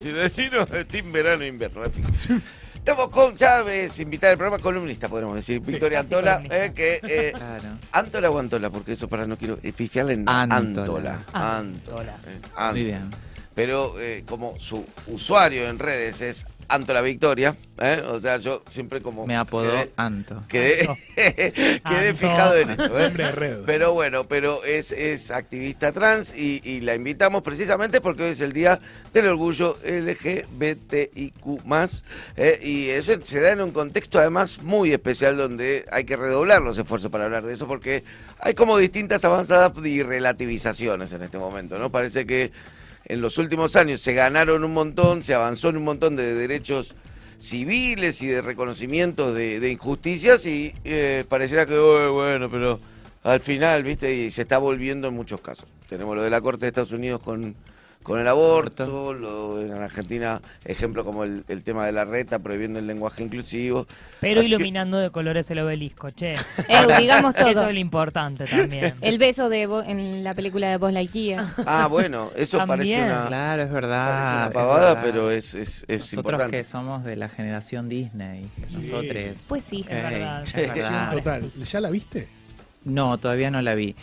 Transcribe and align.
Si 0.00 0.12
decimos 0.12 0.68
Team 0.88 1.10
Verano 1.10 1.42
e 1.42 1.48
Invierno. 1.48 1.82
en 1.84 1.92
fin. 1.92 2.04
Estamos 2.72 3.08
con, 3.08 3.34
ya 3.34 3.62
es 3.62 3.98
invitada 3.98 4.30
al 4.30 4.38
programa 4.38 4.62
columnista, 4.62 5.08
podemos 5.08 5.34
decir, 5.34 5.58
Victoria 5.58 5.98
Antola, 5.98 6.40
eh, 6.48 6.70
que 6.72 7.00
eh, 7.02 7.32
Claro. 7.34 7.78
Antola 7.90 8.30
o 8.30 8.38
Antola, 8.38 8.70
porque 8.70 8.92
eso 8.92 9.08
para 9.08 9.26
no 9.26 9.36
quiero 9.36 9.58
eh, 9.60 9.72
pifiarle 9.72 10.12
en 10.12 10.28
Antola. 10.28 10.54
Antola. 10.56 11.24
Antola. 11.32 12.14
Antola. 12.14 12.16
eh, 12.28 12.38
Muy 12.38 12.50
Antola. 12.54 12.72
bien. 12.74 13.10
Pero 13.56 13.98
eh, 13.98 14.22
como 14.24 14.54
su 14.60 14.86
usuario 15.08 15.68
en 15.68 15.80
redes 15.80 16.20
es 16.20 16.46
Antola 16.68 17.00
Victoria, 17.00 17.56
eh, 17.78 18.02
o 18.06 18.20
sea, 18.20 18.36
yo 18.38 18.62
siempre 18.68 19.00
como 19.00 19.26
Me 19.26 19.36
apodó 19.36 19.70
quedé, 19.70 19.92
Anto. 19.96 20.40
quedé, 20.48 20.80
Anto. 20.86 20.96
quedé 21.16 21.80
Anto. 21.84 22.16
fijado 22.16 22.56
en 22.56 22.70
eso. 22.70 23.00
eh. 23.00 23.62
Pero 23.64 23.94
bueno, 23.94 24.28
pero 24.28 24.62
es, 24.64 24.92
es 24.92 25.30
activista 25.30 25.92
trans 25.92 26.34
y, 26.36 26.60
y 26.64 26.80
la 26.80 26.94
invitamos 26.94 27.42
precisamente 27.42 28.00
porque 28.00 28.24
hoy 28.24 28.30
es 28.32 28.40
el 28.40 28.52
Día 28.52 28.80
del 29.12 29.28
Orgullo 29.28 29.78
LGBTIQ+. 29.82 31.32
eh, 32.36 32.58
y 32.62 32.88
eso 32.90 33.12
se 33.22 33.40
da 33.40 33.52
en 33.52 33.60
un 33.60 33.70
contexto 33.70 34.18
además 34.18 34.60
muy 34.62 34.92
especial 34.92 35.36
donde 35.36 35.84
hay 35.90 36.04
que 36.04 36.16
redoblar 36.16 36.62
los 36.62 36.78
esfuerzos 36.78 37.10
para 37.10 37.24
hablar 37.24 37.44
de 37.44 37.54
eso 37.54 37.66
porque 37.66 38.04
hay 38.40 38.54
como 38.54 38.76
distintas 38.78 39.24
avanzadas 39.24 39.72
y 39.84 40.02
relativizaciones 40.02 41.12
en 41.12 41.22
este 41.22 41.38
momento, 41.38 41.78
¿no? 41.78 41.90
Parece 41.90 42.26
que 42.26 42.52
en 43.08 43.20
los 43.20 43.38
últimos 43.38 43.74
años 43.76 44.00
se 44.00 44.12
ganaron 44.12 44.64
un 44.64 44.74
montón, 44.74 45.22
se 45.22 45.34
avanzó 45.34 45.70
en 45.70 45.78
un 45.78 45.84
montón 45.84 46.14
de 46.14 46.34
derechos 46.34 46.94
civiles 47.38 48.20
y 48.22 48.26
de 48.26 48.42
reconocimiento 48.42 49.32
de, 49.32 49.70
injusticias 49.70 50.44
y 50.44 50.74
eh, 50.84 51.24
pareciera 51.28 51.66
que, 51.66 51.74
"Oh, 51.74 52.12
bueno, 52.12 52.50
pero 52.50 52.80
al 53.22 53.40
final, 53.40 53.82
¿viste? 53.82 54.14
Y 54.14 54.30
se 54.30 54.42
está 54.42 54.58
volviendo 54.58 55.08
en 55.08 55.14
muchos 55.14 55.40
casos. 55.40 55.66
Tenemos 55.88 56.16
lo 56.16 56.22
de 56.22 56.30
la 56.30 56.40
Corte 56.40 56.66
de 56.66 56.68
Estados 56.68 56.92
Unidos 56.92 57.20
con, 57.22 57.54
con 58.02 58.18
el 58.20 58.26
aborto, 58.28 59.12
lo 59.12 59.60
en 59.60 59.72
Argentina, 59.72 60.40
ejemplo 60.64 61.04
como 61.04 61.24
el, 61.24 61.44
el 61.48 61.62
tema 61.62 61.84
de 61.84 61.92
la 61.92 62.06
reta, 62.06 62.38
prohibiendo 62.38 62.78
el 62.78 62.86
lenguaje 62.86 63.22
inclusivo. 63.22 63.86
Pero 64.20 64.40
Así 64.40 64.48
que- 64.48 64.54
iluminando 64.54 64.96
de 64.98 65.10
colores 65.10 65.50
el 65.50 65.58
obelisco, 65.58 66.10
che. 66.12 66.32
Eu, 66.68 66.88
digamos 66.98 67.34
Eso 67.36 67.52
todo. 67.52 67.66
es 67.68 67.74
lo 67.74 67.78
importante 67.80 68.46
también. 68.46 68.94
El 69.02 69.18
beso 69.18 69.50
de 69.50 69.66
Bo- 69.66 69.82
en 69.82 70.24
la 70.24 70.32
película 70.34 70.70
de 70.70 70.78
Buzz 70.78 70.92
Lightyear. 70.92 71.44
Ah, 71.66 71.86
bueno, 71.88 72.30
eso 72.34 72.58
parece 72.66 73.02
una, 73.02 73.26
Claro, 73.26 73.62
es 73.64 73.70
verdad. 73.70 74.36
una 74.38 74.46
es 74.46 74.52
pavada, 74.52 74.94
verdad. 74.94 75.02
pero 75.04 75.30
es, 75.30 75.54
es, 75.54 75.84
es 75.86 76.00
Nosotros 76.00 76.16
importante. 76.16 76.56
que 76.56 76.64
somos 76.64 77.04
de 77.04 77.16
la 77.16 77.28
generación 77.28 77.88
Disney, 77.90 78.48
nosotros. 78.58 79.44
Pues 79.48 79.64
sí. 79.64 79.84
Es 79.86 80.02
verdad. 80.02 80.42
es 80.44 80.48
Sí. 80.48 80.56
verdad. 80.56 81.12
Total. 81.12 81.52
¿Ya 81.52 81.80
la 81.80 81.90
viste? 81.90 82.28
No, 82.84 83.18
todavía 83.18 83.50
no 83.50 83.60
la 83.60 83.74
vi. 83.74 83.96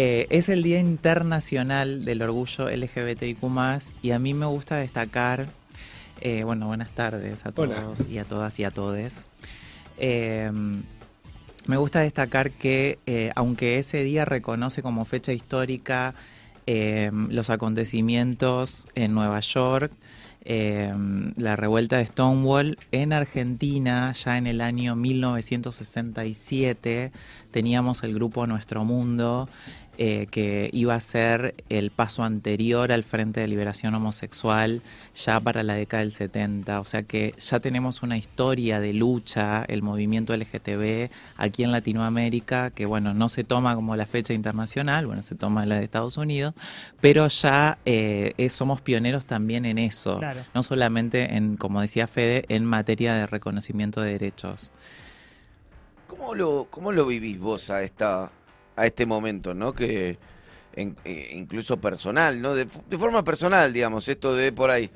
Eh, 0.00 0.28
es 0.30 0.48
el 0.48 0.62
Día 0.62 0.78
Internacional 0.78 2.04
del 2.04 2.22
Orgullo 2.22 2.70
LGBTIQ+, 2.70 3.38
y 4.00 4.12
a 4.12 4.20
mí 4.20 4.32
me 4.32 4.46
gusta 4.46 4.76
destacar, 4.76 5.48
eh, 6.20 6.44
bueno, 6.44 6.68
buenas 6.68 6.90
tardes 6.90 7.44
a 7.44 7.52
Hola. 7.56 7.82
todos 7.82 8.08
y 8.08 8.18
a 8.18 8.24
todas 8.24 8.60
y 8.60 8.64
a 8.64 8.70
todes. 8.70 9.24
Eh, 9.96 10.52
me 11.66 11.76
gusta 11.78 11.98
destacar 11.98 12.52
que, 12.52 13.00
eh, 13.06 13.32
aunque 13.34 13.80
ese 13.80 14.04
día 14.04 14.24
reconoce 14.24 14.82
como 14.82 15.04
fecha 15.04 15.32
histórica 15.32 16.14
eh, 16.68 17.10
los 17.12 17.50
acontecimientos 17.50 18.86
en 18.94 19.14
Nueva 19.14 19.40
York, 19.40 19.90
eh, 20.50 20.94
la 21.36 21.56
revuelta 21.56 21.98
de 21.98 22.06
Stonewall, 22.06 22.78
en 22.90 23.12
Argentina, 23.12 24.14
ya 24.14 24.38
en 24.38 24.46
el 24.46 24.62
año 24.62 24.96
1967, 24.96 27.12
teníamos 27.50 28.02
el 28.02 28.14
grupo 28.14 28.46
Nuestro 28.46 28.82
Mundo, 28.84 29.46
eh, 30.00 30.26
que 30.30 30.70
iba 30.72 30.94
a 30.94 31.00
ser 31.00 31.56
el 31.68 31.90
paso 31.90 32.22
anterior 32.22 32.92
al 32.92 33.02
Frente 33.02 33.40
de 33.40 33.48
Liberación 33.48 33.94
Homosexual 33.96 34.80
ya 35.12 35.40
para 35.40 35.64
la 35.64 35.74
década 35.74 36.02
del 36.04 36.12
70. 36.12 36.78
O 36.80 36.84
sea 36.84 37.02
que 37.02 37.34
ya 37.36 37.58
tenemos 37.58 38.04
una 38.04 38.16
historia 38.16 38.80
de 38.80 38.92
lucha, 38.92 39.64
el 39.66 39.82
movimiento 39.82 40.36
LGTB 40.36 41.10
aquí 41.36 41.64
en 41.64 41.72
Latinoamérica, 41.72 42.70
que 42.70 42.86
bueno, 42.86 43.12
no 43.12 43.28
se 43.28 43.42
toma 43.42 43.74
como 43.74 43.96
la 43.96 44.06
fecha 44.06 44.32
internacional, 44.34 45.06
bueno, 45.06 45.24
se 45.24 45.34
toma 45.34 45.66
la 45.66 45.78
de 45.78 45.84
Estados 45.84 46.16
Unidos, 46.16 46.54
pero 47.00 47.26
ya 47.26 47.78
eh, 47.84 48.48
somos 48.50 48.80
pioneros 48.80 49.24
también 49.24 49.66
en 49.66 49.78
eso, 49.78 50.18
Claro. 50.18 50.42
no 50.54 50.62
solamente 50.62 51.34
en, 51.36 51.56
como 51.56 51.80
decía 51.80 52.06
Fede, 52.06 52.44
en 52.48 52.64
materia 52.64 53.14
de 53.14 53.26
reconocimiento 53.26 54.00
de 54.00 54.12
derechos. 54.12 54.70
¿Cómo 56.06 56.34
lo, 56.36 56.68
cómo 56.70 56.92
lo 56.92 57.04
vivís 57.06 57.38
vos 57.38 57.68
a 57.70 57.82
esta 57.82 58.30
a 58.78 58.86
este 58.86 59.06
momento, 59.06 59.54
no? 59.54 59.72
Que 59.72 60.18
en- 60.74 60.96
eh, 61.04 61.32
incluso 61.34 61.78
personal, 61.78 62.40
¿no? 62.40 62.54
De, 62.54 62.66
de 62.88 62.98
forma 62.98 63.24
personal, 63.24 63.72
digamos, 63.72 64.08
esto 64.08 64.34
de 64.34 64.52
por 64.52 64.70
ahí, 64.70 64.90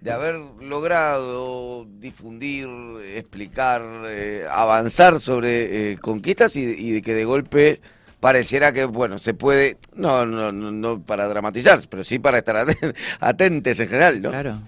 de 0.00 0.10
haber 0.10 0.36
logrado 0.60 1.86
difundir, 1.98 2.66
explicar, 3.14 3.82
eh, 4.06 4.44
avanzar 4.50 5.20
sobre 5.20 5.92
eh, 5.92 5.98
conquistas 5.98 6.56
y, 6.56 6.92
de 6.92 7.02
que 7.02 7.14
de 7.14 7.24
golpe 7.24 7.80
pareciera 8.20 8.72
que, 8.72 8.84
bueno, 8.84 9.18
se 9.18 9.34
puede, 9.34 9.76
no, 9.94 10.26
no, 10.26 10.50
no, 10.52 10.70
no 10.72 11.00
para 11.00 11.28
dramatizar, 11.28 11.78
pero 11.88 12.04
sí 12.04 12.18
para 12.18 12.38
estar 12.38 12.56
aten- 12.56 12.94
atentes 13.20 13.78
en 13.80 13.88
general, 13.88 14.22
¿no? 14.22 14.30
Claro. 14.30 14.60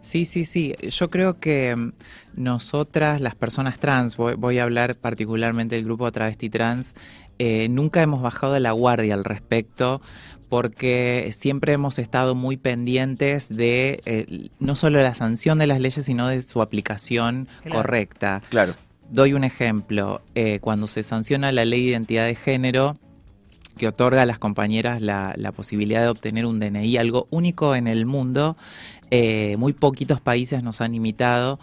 Sí, 0.00 0.24
sí, 0.26 0.46
sí. 0.46 0.74
Yo 0.80 1.10
creo 1.10 1.38
que 1.40 1.74
mm, 1.76 1.92
nosotras, 2.36 3.20
las 3.20 3.34
personas 3.34 3.78
trans, 3.78 4.16
voy, 4.16 4.34
voy 4.34 4.58
a 4.58 4.62
hablar 4.62 4.96
particularmente 4.96 5.74
del 5.74 5.84
grupo 5.84 6.10
travesti 6.12 6.48
trans, 6.48 6.94
eh, 7.38 7.68
nunca 7.68 8.02
hemos 8.02 8.22
bajado 8.22 8.58
la 8.58 8.72
guardia 8.72 9.14
al 9.14 9.24
respecto 9.24 10.00
porque 10.48 11.30
siempre 11.36 11.72
hemos 11.74 11.98
estado 11.98 12.34
muy 12.34 12.56
pendientes 12.56 13.54
de 13.54 14.00
eh, 14.06 14.48
no 14.60 14.74
solo 14.76 15.00
la 15.02 15.14
sanción 15.14 15.58
de 15.58 15.66
las 15.66 15.80
leyes, 15.80 16.04
sino 16.06 16.26
de 16.28 16.40
su 16.42 16.62
aplicación 16.62 17.48
Claro. 17.62 17.76
correcta. 17.76 18.42
Claro. 18.48 18.74
Doy 19.10 19.34
un 19.34 19.44
ejemplo. 19.44 20.22
Eh, 20.34 20.58
cuando 20.60 20.86
se 20.86 21.02
sanciona 21.02 21.52
la 21.52 21.64
ley 21.64 21.82
de 21.84 21.90
identidad 21.90 22.24
de 22.26 22.34
género, 22.34 22.96
que 23.76 23.86
otorga 23.88 24.22
a 24.22 24.26
las 24.26 24.38
compañeras 24.38 25.00
la, 25.02 25.34
la 25.36 25.52
posibilidad 25.52 26.02
de 26.02 26.08
obtener 26.08 26.44
un 26.46 26.58
DNI, 26.60 26.96
algo 26.96 27.28
único 27.30 27.74
en 27.74 27.86
el 27.86 28.06
mundo, 28.06 28.56
eh, 29.10 29.56
muy 29.58 29.72
poquitos 29.72 30.20
países 30.20 30.62
nos 30.62 30.80
han 30.80 30.94
imitado. 30.94 31.60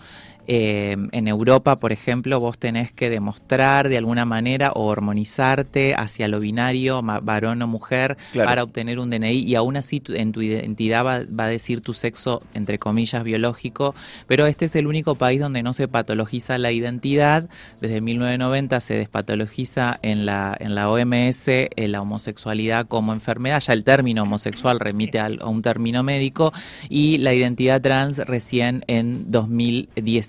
Eh, 0.48 0.96
en 1.12 1.28
Europa, 1.28 1.80
por 1.80 1.92
ejemplo, 1.92 2.40
vos 2.40 2.58
tenés 2.58 2.92
que 2.92 3.10
demostrar 3.10 3.90
de 3.90 3.98
alguna 3.98 4.26
manera 4.26 4.72
o 4.74 4.86
hormonizarte 4.86 5.96
hacia 5.96 6.28
lo 6.28 6.40
binario, 6.40 7.02
varón 7.02 7.62
o 7.62 7.68
mujer, 7.68 8.18
Claro. 8.32 8.48
para 8.50 8.64
obtener 8.64 9.00
un 9.00 9.10
DNI 9.10 9.40
y 9.40 9.56
aún 9.56 9.76
así 9.78 10.00
tu- 10.00 10.14
en 10.14 10.32
tu 10.32 10.42
identidad 10.42 11.06
va, 11.06 11.20
va 11.38 11.46
a 11.46 11.48
decir 11.50 11.82
tu 11.82 11.94
sexo, 11.94 12.42
entre 12.54 12.78
comillas, 12.80 13.24
biológico, 13.24 13.96
pero 14.28 14.46
este 14.46 14.66
es 14.66 14.76
el 14.76 14.88
único 14.88 15.16
país 15.16 15.40
donde 15.40 15.64
no 15.64 15.74
se 15.74 15.88
patologiza 15.88 16.58
la 16.58 16.72
identidad. 16.72 17.50
Desde 17.82 18.02
1990 18.02 18.80
se 18.80 18.96
despatologiza 18.96 20.00
en 20.02 20.26
la, 20.26 20.56
en 20.60 20.76
la 20.76 20.90
OMS 20.90 21.70
la 21.76 22.02
homosexualidad 22.02 22.88
como 22.88 23.14
enfermedad, 23.14 23.60
ya 23.62 23.74
el 23.74 23.84
término 23.84 24.24
homosexual 24.24 24.80
remite 24.80 25.20
al- 25.20 25.40
a 25.42 25.48
un 25.48 25.62
término 25.62 26.04
médico 26.04 26.54
y 26.90 27.18
la 27.20 27.34
identidad 27.34 27.82
trans 27.82 28.18
recién 28.20 28.84
en 28.88 29.32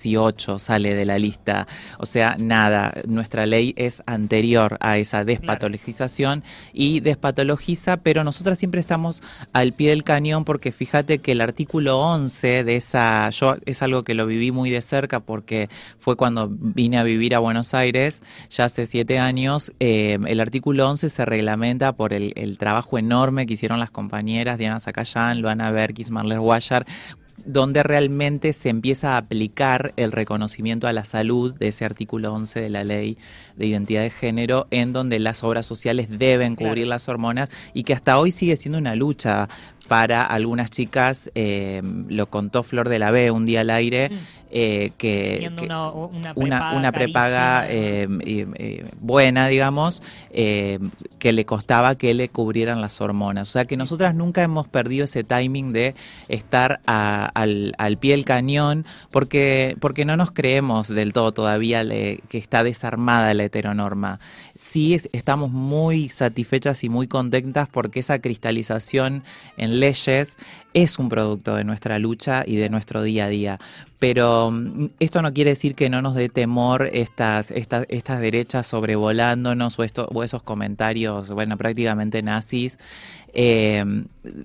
2018 0.07 0.59
sale 0.59 0.95
de 0.95 1.05
la 1.05 1.19
lista. 1.19 1.67
O 1.99 2.07
sea, 2.07 2.37
nada, 2.39 2.95
nuestra 3.07 3.47
ley 3.47 3.75
es 3.77 4.03
anterior 4.07 4.77
a 4.81 4.99
esa 4.99 5.25
despatologización 5.25 6.43
y 6.73 7.01
despatologiza, 7.01 7.99
pero 7.99 8.25
nosotras 8.25 8.59
siempre 8.59 8.81
estamos 8.81 9.23
al 9.53 9.73
pie 9.73 9.91
del 9.91 10.05
cañón 10.05 10.45
porque 10.45 10.73
fíjate 10.73 11.19
que 11.19 11.33
el 11.33 11.41
artículo 11.41 11.99
11 11.99 12.65
de 12.65 12.77
esa, 12.77 13.29
yo 13.31 13.57
es 13.65 13.83
algo 13.83 14.05
que 14.05 14.15
lo 14.15 14.27
viví 14.27 14.53
muy 14.53 14.71
de 14.71 14.83
cerca 14.83 15.21
porque 15.21 15.69
fue 15.99 16.17
cuando 16.17 16.49
vine 16.51 16.99
a 16.99 17.03
vivir 17.03 17.35
a 17.35 17.39
Buenos 17.41 17.75
Aires, 17.75 18.23
ya 18.51 18.67
hace 18.67 18.87
siete 18.87 19.19
años, 19.19 19.73
eh, 19.81 20.19
el 20.27 20.41
artículo 20.41 20.89
11 20.89 21.11
se 21.11 21.25
reglamenta 21.25 21.93
por 21.95 22.13
el, 22.13 22.33
el 22.37 22.59
trabajo 22.59 22.99
enorme 22.99 23.47
que 23.47 23.55
hicieron 23.55 23.81
las 23.81 23.91
compañeras 23.91 24.59
Diana 24.59 24.81
Zacayán, 24.81 25.41
Luana 25.41 25.71
Berkis, 25.71 26.11
Marles 26.11 26.39
Guayar, 26.39 26.87
donde 27.45 27.83
realmente 27.83 28.53
se 28.53 28.69
empieza 28.71 29.15
a 29.15 29.19
aplicar 29.19 29.93
el 29.97 30.13
reconocimiento 30.13 30.87
a 30.89 30.93
la 30.93 31.05
salud 31.05 31.57
de 31.59 31.69
ese 31.69 31.85
artículo 31.85 32.33
11 32.33 32.61
de 32.61 32.71
la 32.71 32.85
ley 32.85 33.19
de 33.57 33.67
identidad 33.67 34.03
de 34.03 34.11
género, 34.11 34.67
en 34.71 34.93
donde 34.93 35.19
las 35.19 35.45
obras 35.45 35.67
sociales 35.67 36.09
deben 36.11 36.57
Claro. 36.57 36.71
cubrir 36.71 36.87
las 36.87 37.09
hormonas 37.09 37.51
y 37.75 37.85
que 37.85 37.93
hasta 37.95 38.19
hoy 38.19 38.33
sigue 38.33 38.57
siendo 38.57 38.79
una 38.79 38.95
lucha 38.97 39.49
para 39.89 40.25
algunas 40.25 40.71
chicas, 40.71 41.31
eh, 41.37 41.81
lo 42.09 42.29
contó 42.29 42.65
Flor 42.65 42.89
de 42.89 42.99
la 42.99 43.13
B 43.13 43.31
un 43.31 43.47
día 43.47 43.61
al 43.61 43.71
aire, 43.71 44.11
Mm. 44.11 44.15
Eh, 44.51 44.93
que, 44.97 45.51
una, 45.51 45.91
una 45.93 46.35
prepaga, 46.35 46.71
una, 46.71 46.79
una 46.79 46.93
prepaga 46.93 47.61
carísima. 47.63 47.75
eh, 47.75 48.09
eh, 48.27 48.47
eh, 48.57 48.85
buena, 49.01 49.49
digamos, 49.49 50.03
eh, 50.31 50.79
que 51.19 51.33
le 51.33 51.45
costaba 51.45 51.97
que 51.97 52.15
le 52.15 52.29
cubrieran 52.29 52.81
las 52.81 53.01
hormonas. 53.01 53.49
O 53.49 53.53
sea 53.53 53.65
que 53.65 53.77
nosotras 53.77 54.15
nunca 54.15 54.43
hemos 54.43 54.69
perdido 54.69 55.05
ese 55.05 55.25
timing 55.25 55.73
de 55.73 55.95
estar 56.29 56.81
a- 56.87 57.27
al, 57.35 57.75
al 57.79 57.99
pie 57.99 58.13
del 58.13 58.25
cañón 58.25 58.85
porque, 59.11 59.77
porque 59.81 60.05
no 60.05 60.17
nos 60.17 60.31
creemos 60.31 60.89
del 60.89 61.13
todo 61.13 61.33
todavía 61.33 61.83
le- 61.85 62.21
que 62.29 62.39
está 62.39 62.63
desarmada 62.63 63.35
la 63.35 63.45
heteronorma. 63.45 64.21
Sí 64.57 64.95
es- 64.95 65.09
estamos 65.13 65.51
muy 65.51 66.09
satisfechas 66.09 66.85
y 66.85 66.89
muy 66.89 67.09
contentas 67.09 67.69
porque 67.71 68.01
esa 68.01 68.19
cristalización 68.21 69.25
en 69.57 69.81
leyes 69.81 70.37
es 70.75 70.99
un 70.99 71.09
producto 71.09 71.55
de 71.57 71.65
nuestra 71.65 71.99
lucha 71.99 72.45
y 72.47 72.57
de 72.57 72.69
nuestro 72.69 73.03
día 73.03 73.25
a 73.27 73.29
día. 73.29 73.59
Pero 73.99 74.46
mm, 74.51 74.91
esto 75.01 75.23
no 75.23 75.33
quiere 75.33 75.51
decir 75.51 75.75
que 75.75 75.91
no 75.91 76.03
nos 76.03 76.15
dé 76.15 76.29
temor 76.29 76.89
estas, 76.93 77.51
estas, 77.51 77.87
estas 77.89 78.21
derechas 78.21 78.67
sobrevolándonos 78.67 79.79
o, 79.79 79.85
esto, 79.85 80.09
o 80.13 80.23
esos 80.23 80.43
comentarios, 80.43 81.31
bueno, 81.31 81.57
prácticamente 81.57 82.23
nazis, 82.23 82.79
eh, 83.35 83.85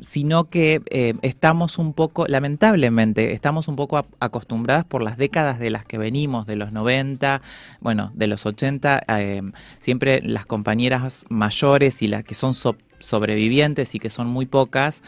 sino 0.01 0.50
que 0.50 0.81
eh, 0.89 1.13
estamos 1.21 1.77
un 1.77 1.94
poco, 1.94 2.25
lamentablemente, 2.27 3.33
estamos 3.33 3.68
un 3.68 3.75
poco 3.75 4.06
acostumbradas 4.19 4.86
por 4.86 5.01
las 5.01 5.18
décadas 5.18 5.59
de 5.59 5.69
las 5.69 5.86
que 5.86 5.98
venimos, 5.98 6.45
de 6.45 6.56
los 6.57 6.71
90, 6.71 7.42
bueno, 7.80 8.12
de 8.15 8.27
los 8.27 8.45
80, 8.45 9.03
eh, 9.19 9.42
siempre 9.80 10.21
las 10.21 10.45
compañeras 10.45 11.25
mayores 11.30 12.01
y 12.01 12.07
las 12.07 12.24
que 12.24 12.36
son 12.36 12.53
so- 12.53 12.75
sobrevivientes 13.00 13.95
y 13.95 14.00
que 14.00 14.09
son 14.09 14.27
muy 14.27 14.45
pocas, 14.45 15.01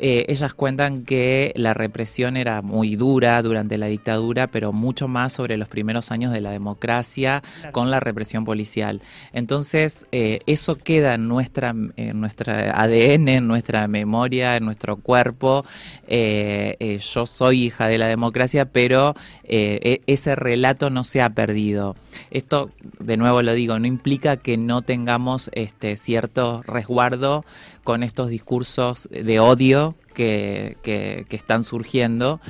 eh, 0.00 0.24
ellas 0.28 0.54
cuentan 0.54 1.04
que 1.04 1.52
la 1.56 1.74
represión 1.74 2.36
era 2.36 2.62
muy 2.62 2.96
dura 2.96 3.40
durante 3.42 3.78
la 3.78 3.86
dictadura, 3.86 4.46
pero 4.48 4.72
mucho 4.72 5.06
más 5.08 5.32
sobre 5.32 5.56
los 5.56 5.68
primeros 5.68 6.10
años 6.10 6.32
de 6.32 6.40
la 6.40 6.50
democracia 6.50 7.42
Claro. 7.60 7.72
con 7.72 7.90
la 7.90 8.00
represión 8.00 8.44
policial. 8.44 9.00
Entonces, 9.32 10.06
eh, 10.12 10.40
eso 10.46 10.76
queda 10.76 11.14
en 11.14 11.28
nuestra, 11.28 11.74
en 11.96 12.20
nuestra 12.20 12.80
ADN, 12.80 13.28
en 13.28 13.46
nuestra 13.46 13.86
memoria, 13.88 14.56
en 14.56 14.64
nuestro 14.64 14.96
cuerpo. 14.96 15.64
Eh, 16.08 16.98
yo 17.14 17.26
soy 17.26 17.64
hija 17.66 17.86
de 17.88 17.98
la 17.98 18.06
democracia, 18.08 18.64
pero 18.66 19.14
e- 19.44 20.00
ese 20.06 20.34
relato 20.36 20.90
no 20.90 21.04
se 21.04 21.22
ha 21.22 21.30
perdido. 21.30 21.96
Esto, 22.30 22.70
de 22.98 23.16
nuevo 23.16 23.42
lo 23.42 23.52
digo, 23.54 23.78
no 23.78 23.86
implica 23.86 24.36
que 24.36 24.56
no 24.56 24.82
tengamos 24.82 25.50
este 25.54 25.96
cierto 25.96 26.62
resguardo 26.66 27.44
con 27.84 28.02
estos 28.02 28.28
discursos 28.30 29.08
de 29.10 29.40
odio 29.40 29.94
que, 30.14 30.76
que- 30.82 31.26
que 31.28 31.36
están 31.36 31.64
surgiendo, 31.64 32.40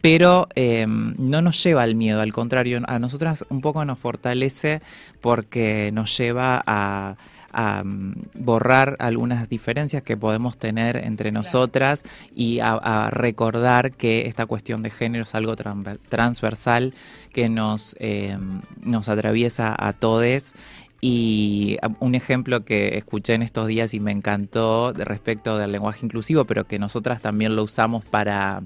pero 0.00 0.48
eh, 0.54 0.86
no 0.88 1.42
nos 1.42 1.62
lleva 1.62 1.82
al 1.82 1.94
miedo, 1.94 2.20
al 2.22 2.32
contrario, 2.32 2.80
a 2.86 2.98
nosotras 2.98 3.44
un 3.50 3.60
poco 3.60 3.84
nos 3.84 3.98
fortalece 3.98 4.80
porque 5.20 5.90
nos 5.92 6.16
lleva 6.16 6.62
a, 6.66 7.16
a, 7.52 7.82
mm, 7.84 8.14
borrar 8.34 8.96
algunas 8.98 9.48
diferencias 9.50 10.02
que 10.02 10.16
podemos 10.16 10.56
tener 10.56 10.96
entre 10.96 11.32
nosotras 11.32 12.04
y 12.34 12.60
a, 12.60 12.72
a 12.72 13.10
recordar 13.10 13.92
que 13.92 14.26
esta 14.26 14.46
cuestión 14.46 14.82
de 14.82 14.88
género 14.90 15.24
es 15.24 15.34
algo 15.34 15.54
transver- 15.54 15.98
transversal 16.08 16.94
que 17.34 17.48
nos, 17.50 17.94
eh, 18.00 18.38
nos 18.80 19.08
atraviesa 19.10 19.76
a 19.78 19.92
todes 19.92 20.54
y 21.00 21.78
un 21.98 22.14
ejemplo 22.14 22.64
que 22.64 22.98
escuché 22.98 23.34
en 23.34 23.42
estos 23.42 23.66
días 23.66 23.94
y 23.94 24.00
me 24.00 24.12
encantó 24.12 24.92
respecto 24.92 25.56
del 25.56 25.72
lenguaje 25.72 26.04
inclusivo, 26.04 26.44
pero 26.44 26.66
que 26.66 26.78
nosotras 26.78 27.22
también 27.22 27.56
lo 27.56 27.62
usamos 27.62 28.04
para, 28.04 28.62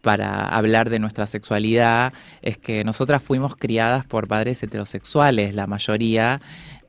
para 0.00 0.48
hablar 0.48 0.90
de 0.90 0.98
nuestra 0.98 1.26
sexualidad, 1.26 2.12
es 2.42 2.58
que 2.58 2.82
nosotras 2.82 3.22
fuimos 3.22 3.54
criadas 3.54 4.04
por 4.04 4.26
padres 4.26 4.62
heterosexuales, 4.62 5.54
la 5.54 5.68
mayoría, 5.68 6.40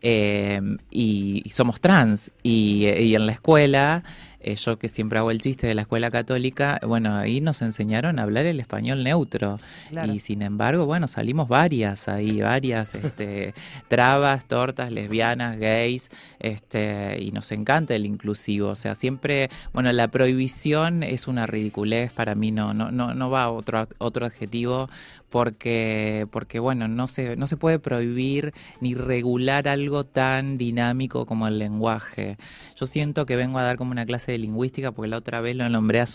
eh, 0.02 0.60
y, 0.90 1.44
somos 1.50 1.80
trans. 1.80 2.32
Y, 2.42 2.88
y 2.88 3.16
en 3.16 3.28
la 3.28 3.32
escuela, 3.32 4.04
eh, 4.44 4.56
yo 4.56 4.78
que 4.78 4.88
siempre 4.88 5.20
hago 5.20 5.32
el 5.32 5.42
chiste 5.42 5.68
de 5.68 5.76
la 5.76 5.82
escuela 5.84 6.12
católica, 6.12 6.80
bueno, 6.86 7.16
ahí 7.16 7.42
nos 7.42 7.62
enseñaron 7.62 8.20
a 8.20 8.24
hablar 8.24 8.46
el 8.46 8.60
español 8.60 9.04
neutro. 9.04 9.58
Claro. 9.90 10.14
Y 10.14 10.20
sin 10.20 10.42
embargo, 10.42 10.86
bueno, 10.86 11.08
salimos 11.08 11.48
varias 11.48 12.08
ahí, 12.08 12.42
varias 12.42 12.96
este, 12.96 13.54
trabas, 13.88 14.46
tortas, 14.46 14.92
lesbianas, 14.92 15.58
gays, 15.58 16.10
este, 16.40 17.18
y 17.22 17.32
nos 17.32 17.52
encanta 17.52 17.96
el 17.96 18.06
inclusivo. 18.06 18.70
O 18.70 18.76
sea, 18.76 18.96
siempre, 18.96 19.50
bueno, 19.74 19.92
la 19.94 20.10
prohibición 20.10 21.04
es 21.04 21.28
una 21.28 21.46
ridiculez, 21.46 22.12
para 22.12 22.36
mí 22.36 22.52
no, 22.52 22.74
no, 22.74 22.92
no, 22.92 23.14
no 23.14 23.30
va 23.30 23.44
a 23.44 23.52
otro, 23.52 23.88
otro 23.98 24.26
adjetivo, 24.26 24.90
porque, 25.34 26.28
porque 26.30 26.60
bueno, 26.60 26.88
no 26.88 27.08
se, 27.08 27.36
no 27.38 27.48
se 27.48 27.58
puede 27.58 27.80
prohibir 27.80 28.54
ni 28.82 28.94
regular 28.94 29.68
algo 29.68 30.04
tan 30.04 30.60
dinámico 30.60 31.26
como 31.26 31.48
el 31.48 31.58
lenguaje. 31.58 32.38
Yo 32.76 32.86
siento 32.86 33.26
que 33.26 33.36
vengo 33.36 33.58
a 33.58 33.64
dar 33.64 33.78
como 33.78 33.90
una 33.90 34.06
clase 34.06 34.33
de 34.34 34.40
lingüística, 34.40 34.92
porque 34.92 35.10
la 35.10 35.18
otra 35.18 35.42
vez 35.42 35.56
lo 35.56 35.68
nombré 35.70 36.00
a 36.02 36.06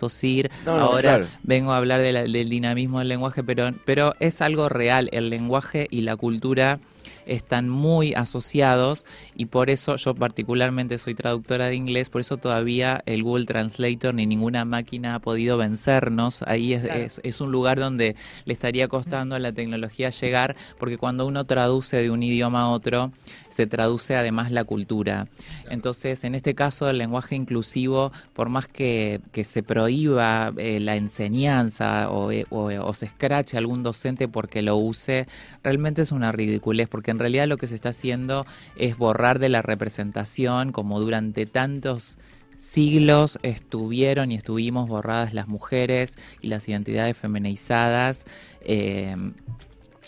No, 0.65 0.76
no, 0.76 0.82
ahora 0.85 1.17
claro. 1.17 1.26
vengo 1.43 1.73
a 1.73 1.76
hablar 1.79 2.00
de 2.00 2.12
la- 2.12 2.23
del 2.25 2.49
dinamismo 2.49 2.99
del 2.99 3.09
lenguaje, 3.09 3.43
pero, 3.43 3.70
pero 3.85 4.15
es 4.20 4.43
algo 4.43 4.69
real. 4.69 5.09
El 5.12 5.31
lenguaje 5.31 5.87
y 5.91 6.03
la 6.03 6.17
cultura 6.17 6.81
están 7.27 7.69
muy 7.69 8.15
asociados 8.15 9.07
y 9.37 9.47
por 9.47 9.71
eso 9.71 9.97
yo 9.97 10.15
particularmente 10.15 10.99
soy 10.99 11.15
traductora 11.15 11.67
de 11.67 11.75
inglés, 11.75 12.09
por 12.11 12.21
eso 12.21 12.37
todavía 12.37 13.03
el 13.07 13.23
Google 13.23 13.47
Translator 13.47 14.15
ni 14.15 14.27
ninguna 14.27 14.65
máquina 14.65 15.15
ha 15.15 15.19
podido 15.21 15.57
vencernos. 15.57 16.43
Ahí 16.43 16.73
es, 16.75 16.83
Claro. 16.83 17.01
es, 17.01 17.21
es 17.25 17.41
un 17.41 17.51
lugar 17.51 17.79
donde 17.79 18.17
le 18.45 18.53
estaría 18.53 18.89
costando 18.89 19.35
a 19.35 19.39
la 19.39 19.53
tecnología 19.53 20.11
llegar, 20.11 20.57
porque 20.79 20.97
cuando 20.99 21.27
uno 21.27 21.45
traduce 21.45 21.97
de 21.99 22.11
un 22.11 22.23
idioma 22.23 22.63
a 22.63 22.69
otro, 22.69 23.13
se 23.49 23.67
traduce 23.67 24.17
además 24.17 24.51
la 24.53 24.65
cultura. 24.65 25.27
Entonces, 25.71 26.25
en 26.25 26.35
este 26.35 26.55
caso, 26.55 26.89
el 26.89 26.99
lenguaje 26.99 27.35
inclusivo, 27.35 28.13
por 28.33 28.49
más 28.49 28.69
que, 28.69 29.21
que 29.33 29.45
se 29.45 29.63
prohíba 29.63 30.53
eh, 30.57 30.81
la 30.81 30.97
enseñanza 30.97 32.11
o, 32.11 32.31
eh, 32.33 32.47
o- 32.51 32.69
o 32.69 32.95
se 32.95 33.07
escrache 33.07 33.57
algún 33.57 33.83
docente 33.83 34.29
porque 34.29 34.63
lo 34.63 34.77
use, 34.77 35.27
realmente 35.63 36.03
es 36.03 36.13
una 36.13 36.33
ridiculez, 36.33 36.89
porque 36.99 37.12
en 37.12 37.21
realidad 37.21 37.47
lo 37.47 37.59
que 37.59 37.69
se 37.69 37.77
está 37.77 37.91
haciendo 37.91 38.45
es 38.75 38.99
borrar 38.99 39.39
de 39.39 39.49
la 39.49 39.62
representación, 39.62 40.73
como 40.73 40.99
durante 40.99 41.47
tantos 41.47 42.19
siglos 42.56 43.39
estuvieron 43.45 44.33
y 44.33 44.35
estuvimos 44.35 44.89
borradas 44.89 45.33
las 45.33 45.47
mujeres 45.47 46.19
y 46.43 46.49
las 46.49 46.69
identidades 46.69 47.17
feminizadas. 47.17 48.25
eh, 48.62 49.15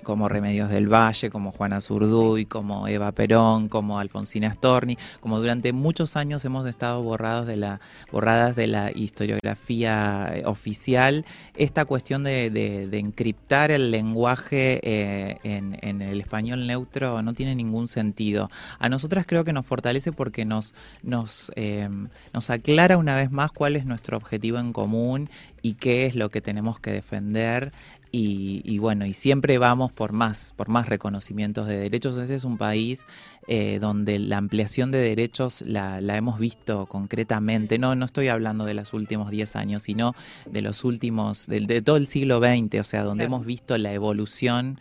como 0.02 0.28
Remedios 0.28 0.70
del 0.70 0.92
Valle, 0.92 1.30
como 1.30 1.52
Juana 1.52 1.80
Zurduy, 1.80 2.44
como 2.46 2.88
Eva 2.88 3.12
Perón, 3.12 3.68
como 3.68 3.98
Alfonsina 3.98 4.52
Storni, 4.52 4.96
como 5.20 5.38
durante 5.38 5.72
muchos 5.72 6.16
años 6.16 6.44
hemos 6.44 6.66
estado 6.66 7.02
borrados 7.02 7.46
de 7.46 7.56
la, 7.56 7.80
borradas 8.12 8.56
de 8.56 8.66
la 8.66 8.90
historiografía 8.94 10.30
eh, 10.34 10.42
oficial, 10.46 11.24
esta 11.56 11.84
cuestión 11.84 12.24
de, 12.24 12.50
de- 12.50 12.86
de 12.86 12.98
encriptar 12.98 13.70
el 13.70 13.90
lenguaje 13.90 14.80
eh, 14.82 15.38
en, 15.44 15.78
en 15.82 16.02
el 16.02 16.20
español 16.20 16.66
neutro 16.66 17.22
no 17.22 17.34
tiene 17.34 17.54
ningún 17.54 17.88
sentido. 17.88 18.50
A 18.78 18.88
nosotras 18.88 19.24
creo 19.26 19.44
que 19.44 19.52
nos 19.52 19.66
fortalece 19.66 20.12
porque 20.12 20.44
nos, 20.44 20.74
nos, 21.02 21.52
eh, 21.56 21.88
nos 22.32 22.50
aclara 22.50 22.96
una 22.96 23.16
vez 23.16 23.30
más 23.30 23.52
cuál 23.52 23.76
es 23.76 23.84
nuestro 23.84 24.16
objetivo 24.16 24.58
en 24.58 24.72
común 24.72 25.30
y 25.62 25.74
qué 25.74 26.06
es 26.06 26.14
lo 26.14 26.30
que 26.30 26.40
tenemos 26.40 26.80
que 26.80 26.90
defender 26.92 27.72
y, 28.12 28.62
y 28.64 28.78
bueno, 28.78 29.06
y 29.06 29.14
siempre 29.14 29.58
vamos 29.58 29.92
por 29.92 30.12
más, 30.12 30.52
por 30.56 30.68
más 30.68 30.88
reconocimientos 30.88 31.68
de 31.68 31.78
derechos. 31.78 32.16
Ese 32.16 32.34
es 32.34 32.44
un 32.44 32.58
país 32.58 33.06
eh, 33.46 33.78
donde 33.80 34.18
la 34.18 34.36
ampliación 34.38 34.90
de 34.90 34.98
derechos 34.98 35.62
la, 35.62 36.00
la 36.00 36.16
hemos 36.16 36.38
visto 36.38 36.86
concretamente. 36.86 37.78
No, 37.78 37.94
no 37.94 38.04
estoy 38.04 38.28
hablando 38.28 38.64
de 38.64 38.74
los 38.74 38.92
últimos 38.94 39.30
10 39.30 39.54
años, 39.56 39.82
sino 39.84 40.14
de 40.50 40.60
los 40.62 40.84
últimos, 40.84 41.46
de, 41.46 41.60
de 41.60 41.82
todo 41.82 41.96
el 41.96 42.06
siglo 42.06 42.38
XX, 42.40 42.80
o 42.80 42.84
sea, 42.84 43.04
donde 43.04 43.22
Claro. 43.24 43.36
hemos 43.36 43.46
visto 43.46 43.76
la 43.78 43.92
evolución 43.92 44.80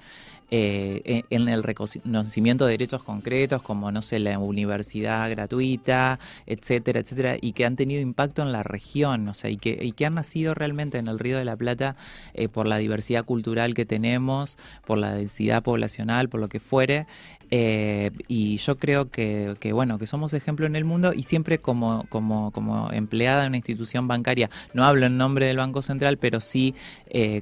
eh, 0.51 1.23
en, 1.29 1.47
el 1.47 1.63
reconocimiento 1.63 2.65
de 2.65 2.71
derechos 2.71 3.03
concretos, 3.03 3.61
como, 3.61 3.91
no 3.91 4.01
sé, 4.01 4.19
la 4.19 4.39
universidad 4.39 5.29
gratuita, 5.29 6.19
etcétera, 6.47 6.99
etcétera, 7.01 7.37
y 7.39 7.51
que 7.53 7.65
han 7.65 7.75
tenido 7.75 8.01
impacto 8.01 8.41
en 8.41 8.51
la 8.51 8.63
región, 8.63 9.27
o 9.27 9.33
sea, 9.33 9.49
y 9.49 9.57
que, 9.57 9.77
y 9.81 9.91
que 9.91 10.05
han 10.05 10.15
nacido 10.15 10.53
realmente 10.55 10.97
en 10.97 11.07
el 11.07 11.19
Río 11.19 11.37
de 11.37 11.45
la 11.45 11.55
Plata 11.55 11.95
eh, 12.33 12.47
por 12.47 12.65
la 12.65 12.77
diversidad 12.77 13.25
cultural 13.25 13.73
que 13.73 13.85
tenemos, 13.85 14.57
por 14.85 14.97
la 14.97 15.13
densidad 15.13 15.61
poblacional, 15.63 16.29
por 16.29 16.39
lo 16.39 16.49
que 16.49 16.59
fuere. 16.59 17.05
eh, 17.51 18.11
y 18.27 18.57
yo 18.57 18.77
creo 18.77 19.09
que, 19.09 19.55
que, 19.59 19.73
bueno, 19.73 19.97
que 19.99 20.07
somos 20.07 20.33
ejemplo 20.33 20.65
en 20.65 20.75
el 20.75 20.85
mundo 20.85 21.13
y 21.15 21.23
siempre 21.23 21.57
como, 21.59 22.05
como, 22.09 22.51
como 22.51 22.91
empleada 22.91 23.41
de 23.43 23.47
una 23.47 23.57
institución 23.57 24.07
bancaria, 24.07 24.49
no 24.73 24.83
hablo 24.85 25.05
en 25.07 25.17
nombre 25.17 25.47
del 25.47 25.57
Banco 25.57 25.81
Central, 25.81 26.17
pero 26.17 26.41
sí 26.41 26.75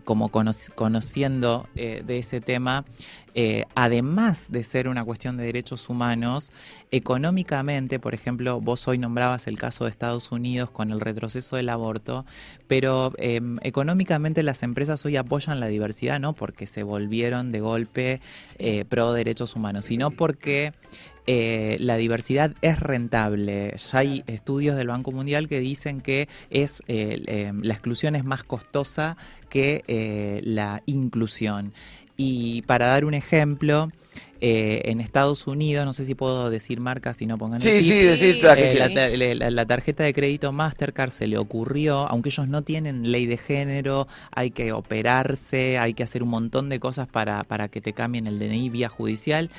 como 0.06 0.30
cono- 0.30 0.52
conociendo 0.76 1.68
de 1.76 2.18
ese 2.18 2.40
tema, 2.42 2.86
eh, 3.36 3.66
además 3.76 4.48
de 4.50 4.64
ser 4.64 4.88
una 4.88 5.04
cuestión 5.04 5.38
de 5.38 5.46
derechos 5.46 5.90
humanos, 5.90 6.54
económicamente, 6.92 8.00
por 8.00 8.14
ejemplo, 8.14 8.60
vos 8.62 8.88
hoy 8.88 8.98
nombrabas 8.98 9.48
el 9.48 9.58
caso 9.58 9.84
de 9.84 9.92
Estados 9.92 10.32
Unidos 10.32 10.72
con 10.72 10.92
el 10.92 11.00
retroceso 11.00 11.56
del 11.56 11.70
aborto, 11.70 12.26
pero 12.68 13.14
em, 13.18 13.58
económicamente 13.62 14.44
las 14.44 14.64
empresas 14.64 15.06
hoy 15.06 15.16
apoyan 15.18 15.60
la 15.60 15.68
diversidad 15.68 16.20
no 16.20 16.34
porque 16.34 16.68
se 16.68 16.84
volvieron 16.84 17.52
de 17.52 17.60
golpe 17.60 18.22
eh, 18.58 18.86
pro 18.86 19.14
derechos 19.14 19.56
humanos, 19.56 19.86
sino 19.86 20.12
porque 20.12 20.74
eh, 21.30 21.76
la 21.82 21.98
diversidad 21.98 22.56
es 22.62 22.80
rentable. 22.80 23.76
Ya 23.76 24.00
hay 24.00 24.24
estudios 24.28 24.78
del 24.78 24.88
Banco 24.88 25.12
Mundial 25.12 25.50
que 25.50 25.60
dicen 25.60 26.00
que 26.00 26.30
es 26.50 26.82
eh, 26.88 27.22
eh, 27.28 27.52
la 27.62 27.74
exclusión 27.74 28.16
es 28.16 28.24
más 28.24 28.46
costosa 28.46 29.18
que 29.50 30.42
la 30.44 30.84
inclusión. 30.86 31.74
Y 32.18 32.64
para 32.64 32.88
dar 32.88 33.06
un 33.06 33.14
ejemplo, 33.14 33.90
eh, 34.42 34.82
en 34.86 35.02
Estados 35.02 35.48
Unidos, 35.48 35.86
no 35.86 35.94
sé 35.94 36.06
si 36.06 36.14
puedo 36.16 36.50
decir 36.50 36.80
marcas 36.80 37.18
si 37.18 37.26
no 37.26 37.38
pongan 37.38 37.62
el 37.62 37.62
Sí, 37.62 37.70
pip, 37.70 37.80
sí, 37.80 38.06
decir 38.06 38.38
eh, 39.16 39.36
la- 39.36 39.50
la 39.52 39.66
tarjeta 39.66 40.04
de 40.04 40.14
crédito 40.14 40.52
Mastercard 40.52 41.10
se 41.12 41.28
le 41.28 41.38
ocurrió, 41.38 42.08
aunque 42.08 42.30
ellos 42.30 42.48
no 42.48 42.62
tienen 42.62 43.12
ley 43.12 43.26
de 43.26 43.38
género, 43.38 44.08
hay 44.32 44.52
que 44.52 44.72
operarse, 44.74 45.78
hay 45.78 45.94
que 45.94 46.04
hacer 46.04 46.22
un 46.24 46.30
montón 46.30 46.70
de 46.70 46.80
cosas 46.80 47.08
para, 47.08 47.44
para 47.44 47.68
que 47.68 47.82
te 47.82 47.94
cambien 47.94 48.28
el 48.28 48.40
DNI 48.40 48.70
vía 48.70 48.90
judicial. 48.90 49.50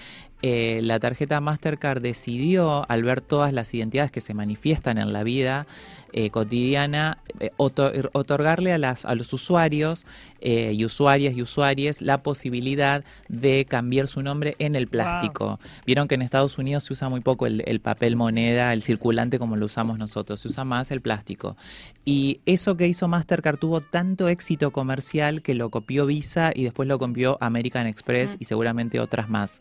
Eh, 0.42 0.80
la 0.84 1.00
tarjeta 1.00 1.40
Mastercard 1.40 2.00
decidió, 2.00 2.84
al 2.88 3.02
ver 3.02 3.20
todas 3.20 3.52
las 3.52 3.74
identidades 3.74 4.12
que 4.12 4.20
se 4.20 4.34
manifiestan 4.34 4.96
en 4.98 5.12
la 5.12 5.24
vida 5.24 5.66
eh, 6.12 6.30
cotidiana, 6.30 7.18
eh, 7.40 7.50
otor- 7.56 8.08
otorgarle 8.12 8.72
a, 8.72 8.78
las, 8.78 9.04
a 9.04 9.14
los 9.14 9.32
usuarios 9.32 10.06
y 10.40 10.84
usuarias 10.84 11.34
y 11.36 11.42
usuarias 11.42 12.00
la 12.00 12.22
posibilidad 12.22 13.02
de 13.26 13.64
cambiar 13.64 14.06
su 14.06 14.22
nombre 14.22 14.54
en 14.60 14.76
el 14.76 14.86
plástico. 14.86 15.58
Vieron 15.84 16.06
que 16.06 16.14
en 16.14 16.22
Estados 16.22 16.58
Unidos 16.58 16.84
se 16.84 16.92
usa 16.92 17.08
muy 17.08 17.20
poco 17.20 17.48
el, 17.48 17.64
el 17.66 17.80
papel 17.80 18.14
moneda, 18.14 18.72
el 18.72 18.82
circulante 18.84 19.40
como 19.40 19.56
lo 19.56 19.66
usamos 19.66 19.98
nosotros, 19.98 20.38
se 20.38 20.46
usa 20.46 20.64
más 20.64 20.92
el 20.92 21.00
plástico. 21.00 21.56
Y 22.04 22.40
eso 22.46 22.76
que 22.76 22.86
hizo 22.86 23.08
Mastercard 23.08 23.58
tuvo 23.58 23.80
tanto 23.80 24.28
éxito 24.28 24.70
comercial 24.70 25.42
que 25.42 25.54
lo 25.54 25.70
copió 25.70 26.06
Visa 26.06 26.52
y 26.54 26.62
después 26.62 26.88
lo 26.88 27.00
copió 27.00 27.36
American 27.40 27.88
Express 27.88 28.36
y 28.38 28.44
seguramente 28.44 29.00
otras 29.00 29.28
más. 29.28 29.60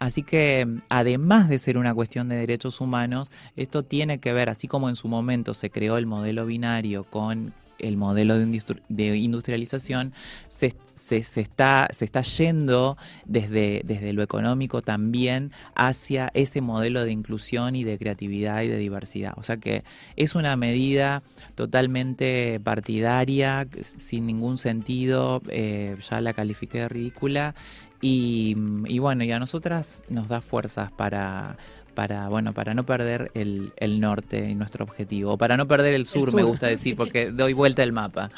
Así 0.00 0.22
que 0.22 0.66
además 0.88 1.48
de 1.48 1.58
ser 1.58 1.78
una 1.78 1.94
cuestión 1.94 2.28
de 2.28 2.36
derechos 2.36 2.80
humanos, 2.80 3.30
esto 3.56 3.82
tiene 3.82 4.18
que 4.18 4.32
ver, 4.32 4.48
así 4.48 4.68
como 4.68 4.88
en 4.88 4.96
su 4.96 5.08
momento 5.08 5.54
se 5.54 5.70
creó 5.70 5.96
el 5.96 6.06
modelo 6.06 6.46
binario 6.46 7.04
con 7.04 7.54
el 7.80 7.96
modelo 7.96 8.38
de, 8.38 8.46
industri- 8.46 8.82
de 8.88 9.16
industrialización, 9.16 10.12
se, 10.48 10.74
está, 11.16 11.88
se 11.90 12.04
está 12.04 12.22
yendo 12.22 12.96
desde, 13.26 13.82
desde 13.84 14.12
lo 14.12 14.22
económico 14.22 14.80
también 14.80 15.50
hacia 15.74 16.30
ese 16.34 16.60
modelo 16.60 17.04
de 17.04 17.10
inclusión 17.10 17.74
y 17.74 17.82
de 17.82 17.98
creatividad 17.98 18.62
y 18.62 18.68
de 18.68 18.78
diversidad. 18.78 19.34
O 19.36 19.42
sea 19.42 19.56
que 19.56 19.82
es 20.16 20.36
una 20.36 20.56
medida 20.56 21.24
totalmente 21.56 22.60
partidaria, 22.60 23.66
sin 23.98 24.26
ningún 24.26 24.56
sentido, 24.56 25.42
eh, 25.48 25.96
ya 26.08 26.20
la 26.20 26.32
califiqué 26.32 26.78
de 26.78 26.88
ridícula 26.88 27.54
y, 28.04 28.56
y 28.86 28.98
bueno, 28.98 29.24
y 29.24 29.32
a 29.32 29.38
nosotras 29.38 30.04
nos 30.08 30.28
da 30.28 30.40
fuerzas 30.42 30.92
para, 30.92 31.56
para, 31.94 32.28
bueno, 32.28 32.52
para 32.52 32.74
no 32.74 32.84
perder 32.84 33.30
el, 33.34 33.72
el 33.78 34.00
norte 34.00 34.48
y 34.50 34.54
nuestro 34.54 34.84
objetivo, 34.84 35.32
o 35.32 35.38
para 35.38 35.56
no 35.56 35.66
perder 35.66 35.94
el 35.94 36.04
sur, 36.04 36.32
me 36.34 36.42
sur. 36.42 36.50
gusta 36.50 36.66
decir, 36.66 36.96
porque 36.96 37.30
doy 37.32 37.52
vuelta 37.54 37.82
el 37.82 37.92
mapa. 37.92 38.30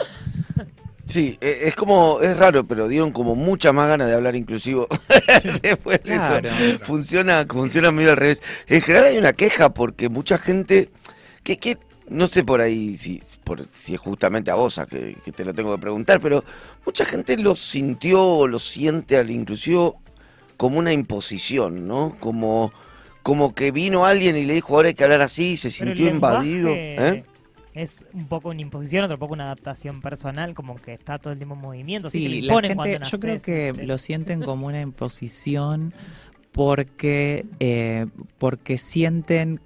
Sí, 1.06 1.38
eh, 1.40 1.58
es 1.64 1.74
como, 1.76 2.20
es 2.20 2.36
raro, 2.36 2.66
pero 2.66 2.88
dieron 2.88 3.12
como 3.12 3.34
mucha 3.36 3.72
más 3.72 3.88
ganas 3.88 4.08
de 4.08 4.14
hablar 4.14 4.34
inclusivo 4.36 4.88
después 5.62 6.02
de 6.02 6.12
Claro. 6.14 6.48
eso. 6.48 6.78
Funciona, 6.82 7.44
funciona 7.48 7.92
medio 7.92 8.10
al 8.10 8.16
revés. 8.16 8.42
En 8.66 8.82
general 8.82 9.06
hay 9.06 9.18
una 9.18 9.32
queja 9.32 9.72
porque 9.72 10.08
mucha 10.08 10.36
gente, 10.38 10.90
que, 11.44 11.58
que 11.58 11.78
no 12.08 12.28
sé 12.28 12.44
por 12.44 12.60
ahí 12.60 12.96
si, 12.96 13.20
por, 13.44 13.66
si 13.66 13.94
es 13.94 14.00
justamente 14.00 14.50
a 14.50 14.54
vos 14.54 14.78
a 14.78 14.86
que, 14.86 15.16
que 15.24 15.32
te 15.32 15.44
lo 15.44 15.54
tengo 15.54 15.74
que 15.74 15.80
preguntar, 15.80 16.20
pero 16.20 16.44
mucha 16.84 17.04
gente 17.04 17.36
lo 17.36 17.56
sintió 17.56 18.24
o 18.24 18.46
lo 18.46 18.58
siente 18.58 19.16
al 19.16 19.30
inclusivo 19.30 20.00
como 20.56 20.78
una 20.78 20.92
imposición, 20.92 21.86
¿no? 21.86 22.16
Como, 22.20 22.72
como 23.22 23.54
que 23.54 23.70
vino 23.70 24.06
alguien 24.06 24.36
y 24.36 24.44
le 24.44 24.54
dijo 24.54 24.74
ahora 24.74 24.88
hay 24.88 24.94
que 24.94 25.04
hablar 25.04 25.20
así 25.20 25.52
y 25.52 25.56
se 25.56 25.70
Pero 25.70 25.90
el 25.90 25.96
sintió 25.96 26.14
invadido. 26.14 26.70
¿eh? 26.72 27.24
Es 27.74 28.06
un 28.14 28.26
poco 28.26 28.48
una 28.48 28.62
imposición, 28.62 29.04
otro 29.04 29.18
poco 29.18 29.34
una 29.34 29.44
adaptación 29.44 30.00
personal, 30.00 30.54
como 30.54 30.76
que 30.76 30.94
está 30.94 31.18
todo 31.18 31.32
el 31.32 31.38
tiempo 31.38 31.56
en 31.56 31.60
movimiento, 31.60 32.08
así 32.08 32.22
que 32.22 32.28
le 32.28 32.34
Sí, 32.36 32.42
la 32.42 32.54
gente, 32.54 32.74
cuando 32.74 33.04
yo 33.04 33.20
creo 33.20 33.40
que 33.40 33.72
¿viste? 33.72 33.86
lo 33.86 33.98
sienten 33.98 34.42
como 34.42 34.66
una 34.66 34.80
imposición 34.80 35.92
porque, 36.52 37.44
eh, 37.60 38.06
porque 38.38 38.78
sienten 38.78 39.60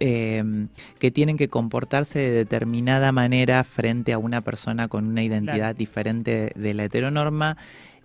eh, 0.00 0.42
que 0.98 1.10
tienen 1.10 1.36
que 1.36 1.48
comportarse 1.48 2.18
de 2.18 2.30
determinada 2.30 3.12
manera 3.12 3.62
frente 3.64 4.12
a 4.12 4.18
una 4.18 4.40
persona 4.42 4.88
con 4.88 5.06
una 5.06 5.22
identidad 5.22 5.56
Claro. 5.56 5.78
diferente 5.78 6.52
de 6.54 6.74
la 6.74 6.84
heteronorma 6.84 7.56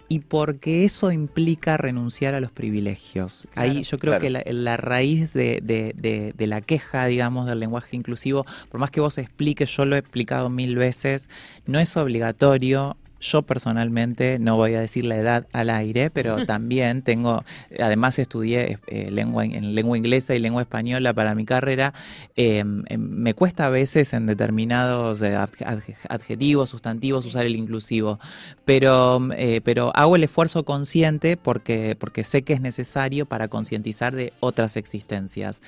y 0.08 0.20
porque 0.20 0.84
eso 0.84 1.12
implica 1.14 1.78
renunciar 1.78 2.34
a 2.34 2.42
los 2.42 2.52
privilegios. 2.52 3.48
Ahí 3.56 3.84
yo 3.84 3.98
creo 3.98 4.12
Claro. 4.20 4.22
que 4.22 4.30
la, 4.30 4.44
la 4.46 4.76
raíz 4.76 5.32
de, 5.32 5.62
de- 5.64 5.94
de- 5.96 6.34
de 6.38 6.48
la 6.48 6.60
queja, 6.60 7.06
digamos, 7.06 7.48
del 7.48 7.62
lenguaje 7.62 7.96
inclusivo, 7.96 8.46
por 8.70 8.80
más 8.82 8.92
que 8.92 9.00
vos 9.00 9.18
expliques, 9.18 9.70
yo 9.76 9.86
lo 9.86 9.96
he 9.96 10.00
explicado 10.00 10.50
mil 10.50 10.76
veces, 10.76 11.30
no 11.66 11.80
es 11.80 11.96
obligatorio. 11.96 12.98
Yo 13.22 13.44
personalmente 13.44 14.40
no 14.40 14.56
voy 14.58 14.74
a 14.74 14.82
decir 14.82 15.06
la 15.06 15.16
edad 15.16 15.48
al 15.54 15.70
aire, 15.70 16.10
pero 16.10 16.46
también 16.46 17.02
tengo, 17.04 17.44
además 17.80 18.20
estudié 18.20 18.80
eh, 18.88 19.10
lengua 19.12 19.46
en 19.46 19.76
lengua 19.76 19.98
inglesa 19.98 20.36
y 20.36 20.40
lengua 20.40 20.64
española 20.64 21.14
para 21.14 21.36
mi 21.36 21.46
carrera. 21.46 21.94
eh, 22.36 22.64
eh, 22.90 22.98
me 22.98 23.34
cuesta 23.34 23.68
a 23.68 23.70
veces 23.70 24.14
en 24.14 24.26
determinados 24.26 25.22
eh, 25.22 25.36
adje- 25.36 25.66
adje- 25.66 25.96
adjetivos, 26.10 26.70
sustantivos 26.72 27.26
usar 27.26 27.46
el 27.46 27.56
inclusivo, 27.56 28.20
pero, 28.66 29.20
eh, 29.38 29.62
pero 29.64 29.92
hago 29.96 30.16
el 30.16 30.24
esfuerzo 30.24 30.66
consciente 30.66 31.38
porque, 31.38 31.96
porque 32.00 32.24
sé 32.24 32.42
que 32.42 32.54
es 32.54 32.62
necesario 32.62 33.26
para 33.26 33.48
concientizar 33.48 34.16
de 34.16 34.34
otras 34.40 34.76
existencias. 34.78 35.62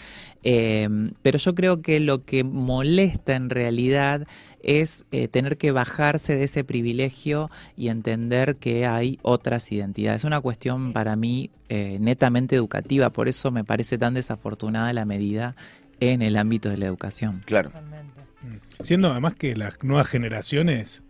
Pero 1.22 1.38
yo 1.38 1.56
creo 1.56 1.82
que 1.82 2.00
lo 2.00 2.26
que 2.26 2.44
molesta 2.44 3.36
en 3.36 3.50
realidad 3.50 4.28
es 4.64 5.06
eh, 5.12 5.28
tener 5.28 5.58
que 5.58 5.72
bajarse 5.72 6.36
de 6.36 6.46
ese 6.46 6.64
privilegio 6.64 7.52
y 7.78 7.90
entender 7.90 8.56
que 8.56 8.86
hay 8.86 9.20
otras 9.22 9.72
identidades. 9.72 10.22
Es 10.22 10.26
una 10.26 10.42
cuestión 10.42 10.94
para 10.94 11.16
mí 11.16 11.52
eh, 11.70 11.98
netamente 12.00 12.56
educativa, 12.56 13.10
por 13.12 13.28
eso 13.28 13.52
me 13.52 13.64
parece 13.64 13.98
tan 13.98 14.14
desafortunada 14.14 14.92
la 14.94 15.06
medida 15.06 15.56
en 16.00 16.22
el 16.22 16.38
ámbito 16.38 16.70
de 16.70 16.78
la 16.78 16.86
educación. 16.86 17.44
Claro. 17.46 17.70
Totalmente. 17.70 18.22
Mm. 18.42 18.84
Siendo 18.84 19.12
además 19.12 19.36
que 19.36 19.56
las 19.56 19.84
nuevas 19.84 20.08
generaciones, 20.08 21.04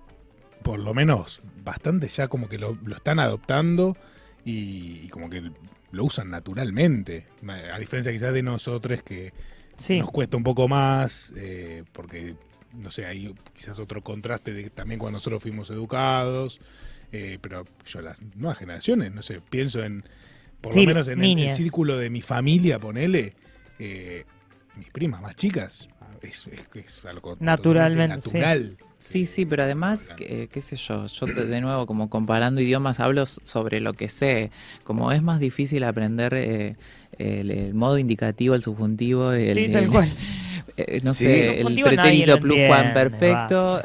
por 0.64 0.80
lo 0.80 0.94
menos 0.94 1.42
bastante 1.64 2.08
ya 2.08 2.28
como 2.28 2.50
que 2.50 2.58
lo, 2.58 2.78
lo 2.84 2.96
están 2.96 3.20
adoptando 3.20 3.96
y, 4.44 5.02
y 5.04 5.08
como 5.10 5.30
que 5.30 5.52
lo 5.92 6.04
usan 6.04 6.30
naturalmente. 6.30 7.28
A 7.72 7.80
diferencia 7.80 8.12
quizás 8.12 8.34
de 8.34 8.44
nosotros 8.44 9.04
que 9.04 9.32
Sí, 9.78 10.00
nos 10.00 10.12
cuesta 10.12 10.38
un 10.38 10.44
poco 10.44 10.68
más, 10.68 11.34
eh, 11.36 11.84
porque, 11.92 12.36
no 12.74 12.92
sé, 12.92 13.06
hay 13.06 13.34
quizás 13.56 13.80
otro 13.80 14.02
contraste 14.02 14.54
de 14.54 14.70
también 14.70 15.00
cuando 15.00 15.18
nosotros 15.18 15.42
fuimos 15.42 15.70
educados, 15.70 16.60
eh, 17.12 17.38
pero 17.42 17.66
yo 17.86 18.02
las 18.02 18.18
nuevas 18.36 18.58
generaciones, 18.58 19.14
no 19.14 19.22
sé, 19.22 19.40
pienso 19.50 19.84
en, 19.84 20.04
por 20.62 20.74
Sí, 20.74 20.80
lo 20.82 20.86
menos 20.88 21.08
en 21.08 21.22
el- 21.24 21.50
círculo 21.52 21.98
de 21.98 22.10
mi 22.10 22.22
familia, 22.22 22.80
ponele, 22.80 23.36
eh, 23.80 24.26
mis 24.76 24.90
primas 24.90 25.22
más 25.22 25.36
chicas, 25.36 25.90
es, 26.22 26.48
es, 26.48 26.68
es 26.74 27.06
algo 27.06 27.38
Naturalmente, 27.40 28.08
natural. 28.16 28.78
Sí, 28.98 29.26
sí, 29.26 29.46
pero 29.46 29.64
además, 29.64 30.14
que- 30.16 30.48
qué 30.50 30.62
sé 30.62 30.78
yo, 30.78 31.08
yo 31.08 31.28
de 31.28 31.60
nuevo 31.60 31.86
como 31.86 32.10
comparando 32.10 32.62
idiomas 32.62 33.02
hablo 33.02 33.26
sobre 33.26 33.82
lo 33.82 33.94
que 33.94 34.08
sé, 34.08 34.50
como 34.86 35.12
es 35.12 35.22
más 35.22 35.42
difícil 35.42 35.84
aprender 35.84 36.34
eh, 36.34 36.78
el, 37.18 37.52
el 37.52 37.74
modo 37.74 37.98
indicativo, 37.98 38.56
el 38.56 38.64
subjuntivo, 38.64 39.34
el, 39.34 39.66
sí, 39.66 39.72
tal 39.74 39.84
el- 39.84 39.90
cual. 39.90 40.10
eh, 40.78 41.02
no 41.04 41.14
Sí. 41.14 41.26
sé, 41.26 41.62
El 41.62 41.68
pretérito 41.84 42.34
entiende, 42.34 42.34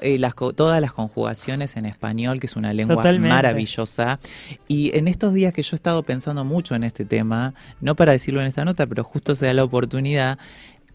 eh, 0.01 0.19
las, 0.19 0.35
todas 0.35 0.81
las 0.81 0.93
conjugaciones 0.93 1.77
en 1.77 1.85
español, 1.87 2.41
que 2.41 2.47
es 2.47 2.57
una 2.57 2.73
lengua 2.73 2.97
Totalmente. 2.97 3.29
maravillosa. 3.29 4.19
Y 4.69 4.97
en 4.97 5.09
estos 5.09 5.35
días 5.35 5.53
que 5.53 5.63
yo 5.63 5.71
he 5.75 5.77
estado 5.77 6.03
pensando 6.03 6.45
mucho 6.45 6.75
en 6.75 6.85
este 6.85 7.05
tema, 7.05 7.55
no 7.81 7.95
para 7.95 8.13
decirlo 8.13 8.41
en 8.41 8.47
esta 8.47 8.65
nota, 8.65 8.87
pero 8.87 9.05
justo 9.05 9.35
se 9.35 9.47
da 9.47 9.53
la 9.55 9.65
oportunidad, 9.65 10.39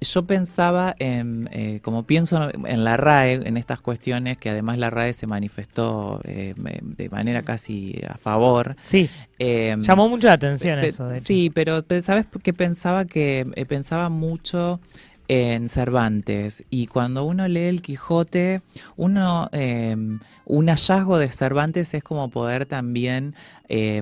yo 0.02 0.26
pensaba 0.26 0.96
en, 1.00 1.48
eh, 1.54 1.80
como 1.82 2.04
pienso 2.04 2.50
en 2.66 2.84
la 2.84 2.98
RAE, 2.98 3.36
en 3.36 3.56
estas 3.56 3.80
cuestiones, 3.80 4.38
que 4.38 4.50
además 4.50 4.78
la 4.78 4.90
RAE 4.90 5.14
se 5.14 5.28
manifestó 5.28 6.20
eh, 6.26 6.56
de 6.58 7.10
manera 7.10 7.44
casi 7.44 8.02
a 8.10 8.18
favor. 8.18 8.76
Sí, 8.82 9.10
eh, 9.40 9.78
llamó 9.80 10.10
mucho 10.10 10.28
la 10.28 10.34
atención 10.34 10.80
Pe- 10.82 10.88
eso, 10.90 11.08
de 11.08 11.16
hecho. 11.16 11.24
Sí, 11.26 11.50
pero 11.54 11.84
pe- 11.84 12.02
¿sabes 12.02 12.26
qué 12.44 12.52
pensaba 12.52 13.06
que 13.06 13.48
eh, 13.56 13.66
pensaba 13.66 14.10
mucho 14.10 14.82
en 15.28 15.70
Cervantes. 15.70 16.64
Y 16.70 16.88
cuando 16.88 17.24
uno 17.24 17.48
lee 17.48 17.62
el 17.68 17.82
Quijote, 17.82 18.62
uno 18.96 19.50
eh, 19.52 19.96
un 20.46 20.68
hallazgo 20.68 21.18
de 21.18 21.32
Cervantes 21.32 21.94
es 21.94 22.04
como 22.04 22.30
poder 22.30 22.66
también 22.66 23.36
eh, 23.70 24.02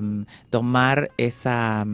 tomar 0.50 1.10
esa 1.16 1.86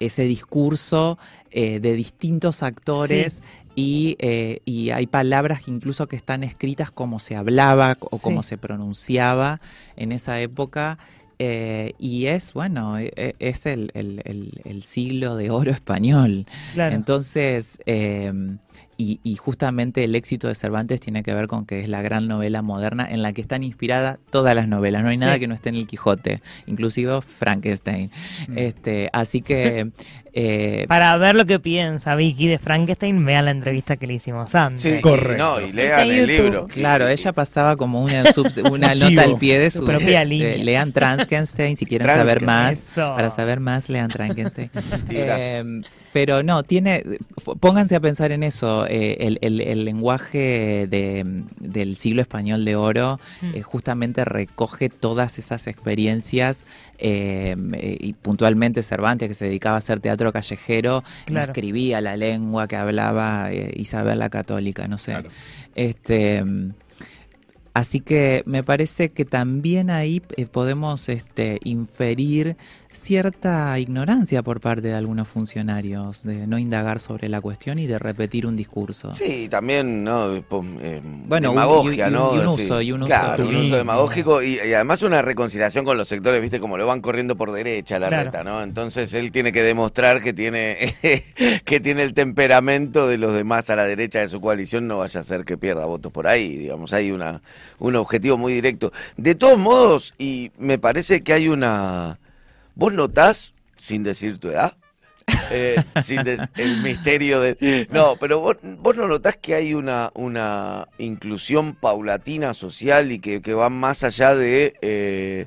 ese 0.00 0.24
discurso 0.24 1.18
eh, 1.50 1.80
de 1.80 1.94
distintos 1.94 2.62
actores 2.62 3.42
y, 3.74 4.16
eh, 4.18 4.58
y 4.64 4.90
hay 4.90 5.06
palabras 5.06 5.62
incluso 5.66 6.08
que 6.08 6.16
están 6.16 6.42
escritas 6.44 6.90
como 6.90 7.18
se 7.20 7.36
hablaba 7.36 7.96
o 8.00 8.16
Sí. 8.18 8.22
como 8.22 8.42
se 8.42 8.58
pronunciaba 8.58 9.60
en 9.96 10.12
esa 10.12 10.40
época. 10.40 10.98
Eh, 11.38 11.92
y 11.98 12.26
es, 12.26 12.52
bueno, 12.52 12.98
e- 12.98 13.12
e- 13.16 13.34
es 13.38 13.66
el, 13.66 13.90
el- 13.94 14.20
el- 14.24 14.60
el 14.64 14.82
siglo 14.82 15.36
de 15.36 15.50
oro 15.50 15.70
español. 15.70 16.46
Claro. 16.74 16.94
Entonces, 16.94 17.78
eh, 17.86 18.32
y, 18.96 19.18
y 19.24 19.34
justamente 19.36 20.04
el 20.04 20.14
éxito 20.14 20.46
de 20.46 20.54
Cervantes 20.54 21.00
tiene 21.00 21.22
que 21.24 21.34
ver 21.34 21.48
con 21.48 21.66
que 21.66 21.80
es 21.80 21.88
la 21.88 22.00
gran 22.00 22.28
novela 22.28 22.62
moderna 22.62 23.04
en 23.10 23.22
la 23.22 23.32
que 23.32 23.40
están 23.40 23.64
inspiradas 23.64 24.18
todas 24.30 24.54
las 24.54 24.68
novelas. 24.68 25.02
No 25.02 25.08
hay 25.08 25.16
nada 25.16 25.34
Sí. 25.34 25.40
que 25.40 25.46
no 25.48 25.54
esté 25.54 25.70
en 25.70 25.74
el 25.76 25.86
Quijote, 25.88 26.40
inclusive 26.66 27.20
Frankenstein. 27.20 28.10
Mm. 28.46 28.56
Este, 28.58 29.10
así 29.12 29.40
que 29.42 29.90
eh, 30.32 30.84
Para 30.86 31.16
ver 31.16 31.34
lo 31.34 31.44
que 31.44 31.58
piensa 31.58 32.14
Vicky 32.14 32.46
de 32.46 32.58
Frankenstein, 32.60 33.24
vean 33.24 33.46
la 33.46 33.50
entrevista 33.50 33.96
que 33.96 34.06
le 34.06 34.14
hicimos 34.14 34.54
antes. 34.54 34.82
Sí, 34.82 35.00
Correcto. 35.00 35.42
No, 35.42 35.60
y 35.60 35.72
lean 35.72 36.08
el 36.08 36.26
libro. 36.28 36.66
Claro, 36.68 37.08
ella 37.08 37.32
pasaba 37.32 37.76
como 37.76 38.00
una, 38.00 38.32
sub- 38.32 38.46
una 38.70 38.94
nota 38.94 39.22
al 39.24 39.38
pie 39.38 39.58
de 39.58 39.70
Su 39.72 39.78
su... 39.78 39.84
propia 39.86 40.20
de- 40.20 40.26
línea. 40.26 40.56
lean 40.58 40.92
Frankenstein 40.92 41.76
si 41.76 41.84
quieren 41.84 42.06
saber 42.08 42.42
más. 42.42 42.74
Eso. 42.74 43.12
Para 43.16 43.30
saber 43.30 43.58
más, 43.58 43.88
lean 43.88 44.10
Frankenstein. 44.10 44.70
Eh, 45.10 45.82
pero 46.14 46.44
no, 46.44 46.62
tiene, 46.62 47.02
pónganse 47.58 47.96
a 47.96 48.00
pensar 48.00 48.30
en 48.30 48.44
eso, 48.44 48.86
eh, 48.86 49.16
el, 49.18 49.38
el- 49.42 49.60
el 49.60 49.84
lenguaje 49.84 50.86
de- 50.88 51.42
del 51.58 51.96
siglo 51.96 52.22
español 52.22 52.64
de 52.64 52.76
oro 52.76 53.18
Mm. 53.42 53.54
eh, 53.56 53.62
justamente 53.62 54.24
recoge 54.24 54.88
todas 54.90 55.40
esas 55.40 55.66
experiencias 55.66 56.66
eh, 56.98 57.56
y 58.00 58.12
puntualmente 58.12 58.84
Cervantes 58.84 59.26
que 59.26 59.34
se 59.34 59.46
dedicaba 59.46 59.74
a 59.74 59.78
hacer 59.78 59.98
teatro 59.98 60.32
callejero, 60.32 61.02
no 61.02 61.24
Claro. 61.26 61.50
escribía 61.52 62.00
la 62.00 62.16
lengua 62.16 62.68
que 62.68 62.76
hablaba 62.76 63.52
eh, 63.52 63.72
Isabel 63.74 64.20
la 64.20 64.30
Católica, 64.30 64.86
no 64.86 64.98
sé. 64.98 65.10
Claro. 65.12 65.30
Este, 65.74 66.44
así 67.72 67.98
que 67.98 68.42
me 68.46 68.62
parece 68.62 69.08
que 69.08 69.24
también 69.24 69.90
ahí 69.90 70.20
podemos 70.52 71.08
este, 71.08 71.58
inferir 71.64 72.56
cierta 72.96 73.78
ignorancia 73.78 74.42
por 74.42 74.60
parte 74.60 74.82
de 74.88 74.94
algunos 74.94 75.28
funcionarios 75.28 76.22
de 76.22 76.46
no 76.46 76.58
indagar 76.58 76.98
sobre 77.00 77.28
la 77.28 77.40
cuestión 77.40 77.78
y 77.78 77.86
de 77.86 77.98
repetir 77.98 78.46
un 78.46 78.56
discurso. 78.56 79.14
Sí, 79.14 79.48
también, 79.48 80.04
¿no? 80.04 80.34
Eh, 80.34 80.42
Bueno, 80.50 81.50
un- 81.50 81.56
demagogia, 81.56 82.06
y- 82.06 82.10
y- 82.10 82.12
¿no? 82.12 82.34
y 82.34 82.38
un 82.46 82.56
Sí. 82.56 82.62
uso, 82.62 82.80
y 82.82 82.92
un 82.92 83.02
uso 83.02 83.08
Claro, 83.08 83.48
un 83.48 83.56
uso 83.56 83.76
demagógico 83.76 84.42
y, 84.42 84.54
y 84.54 84.72
además 84.74 85.02
una 85.02 85.22
reconciliación 85.22 85.84
con 85.84 85.96
los 85.96 86.08
sectores, 86.08 86.40
¿viste? 86.40 86.60
Como 86.60 86.76
lo 86.76 86.86
van 86.86 87.00
corriendo 87.00 87.36
por 87.36 87.52
derecha 87.52 87.98
la 87.98 88.08
Claro. 88.08 88.24
reta, 88.24 88.44
¿no? 88.44 88.62
Entonces 88.62 89.12
él 89.14 89.32
tiene 89.32 89.52
que 89.52 89.62
demostrar 89.62 90.22
que 90.22 90.32
tiene, 90.32 90.94
que 91.64 91.80
tiene 91.80 92.02
el 92.02 92.14
temperamento 92.14 93.08
de 93.08 93.18
los 93.18 93.34
demás 93.34 93.70
a 93.70 93.76
la 93.76 93.84
derecha 93.84 94.20
de 94.20 94.28
su 94.28 94.40
coalición, 94.40 94.86
no 94.88 94.98
vaya 94.98 95.20
a 95.20 95.22
ser 95.22 95.44
que 95.44 95.56
pierda 95.58 95.84
votos 95.86 96.12
por 96.12 96.26
ahí, 96.26 96.56
digamos. 96.56 96.92
Hay 96.92 97.10
una, 97.10 97.42
un 97.78 97.96
objetivo 97.96 98.38
muy 98.38 98.52
directo. 98.52 98.92
De 99.16 99.34
todos 99.34 99.58
modos, 99.58 100.14
y 100.18 100.50
me 100.58 100.78
parece 100.78 101.22
que 101.22 101.32
hay 101.32 101.48
una... 101.48 102.18
¿Vos 102.74 102.92
notás, 102.92 103.52
sin 103.76 104.02
decir 104.02 104.38
tu 104.38 104.48
edad? 104.48 104.74
Eh, 105.50 105.82
sin 106.02 106.22
de- 106.24 106.48
el 106.56 106.82
misterio 106.82 107.40
de... 107.40 107.86
No, 107.90 108.16
pero 108.20 108.40
vos, 108.40 108.56
vos 108.62 108.96
no 108.96 109.06
notás 109.08 109.36
que 109.36 109.54
hay 109.54 109.74
una, 109.74 110.10
una 110.14 110.88
inclusión 110.98 111.74
paulatina 111.74 112.52
social 112.54 113.10
y 113.12 113.18
que, 113.20 113.40
que 113.40 113.54
va 113.54 113.70
más 113.70 114.04
allá 114.04 114.34
de... 114.34 114.74
eh, 114.82 115.46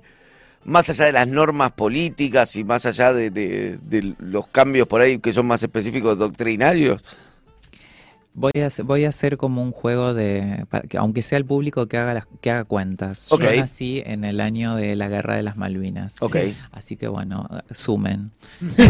más 0.64 0.90
allá 0.90 1.06
de 1.06 1.12
las 1.14 1.28
normas 1.28 1.72
políticas 1.72 2.56
y 2.58 2.64
más 2.64 2.86
allá 2.86 3.14
de, 3.14 3.30
de- 3.30 3.78
de 3.82 4.16
los 4.20 4.48
cambios 4.48 4.88
por 4.88 5.00
ahí 5.02 5.20
que 5.20 5.32
son 5.32 5.46
más 5.48 5.64
específicos 5.64 6.18
doctrinarios. 6.18 7.04
Voy 8.40 8.52
a, 8.62 8.68
hacer- 8.68 8.86
voy 8.86 9.04
a 9.04 9.10
hacer 9.10 9.36
como 9.36 9.64
un 9.64 9.72
juego 9.72 10.14
de, 10.14 10.68
para 10.70 10.88
que, 10.88 10.98
aunque 11.00 11.24
sea 11.24 11.40
el 11.40 11.46
público 11.46 11.88
que 11.88 11.98
haga, 11.98 12.14
las, 12.14 12.28
que 12.40 12.52
haga 12.52 12.66
cuentas. 12.66 13.32
Ok. 13.32 13.42
Yo 13.46 13.56
nací 13.62 14.04
en 14.06 14.24
el 14.24 14.40
año 14.42 14.76
de 14.76 14.96
la 14.96 15.08
Guerra 15.10 15.36
de 15.36 15.42
las 15.42 15.58
Malvinas. 15.58 16.18
Así 16.72 16.98
que 16.98 17.08
bueno, 17.08 17.50
sumen. 17.72 18.30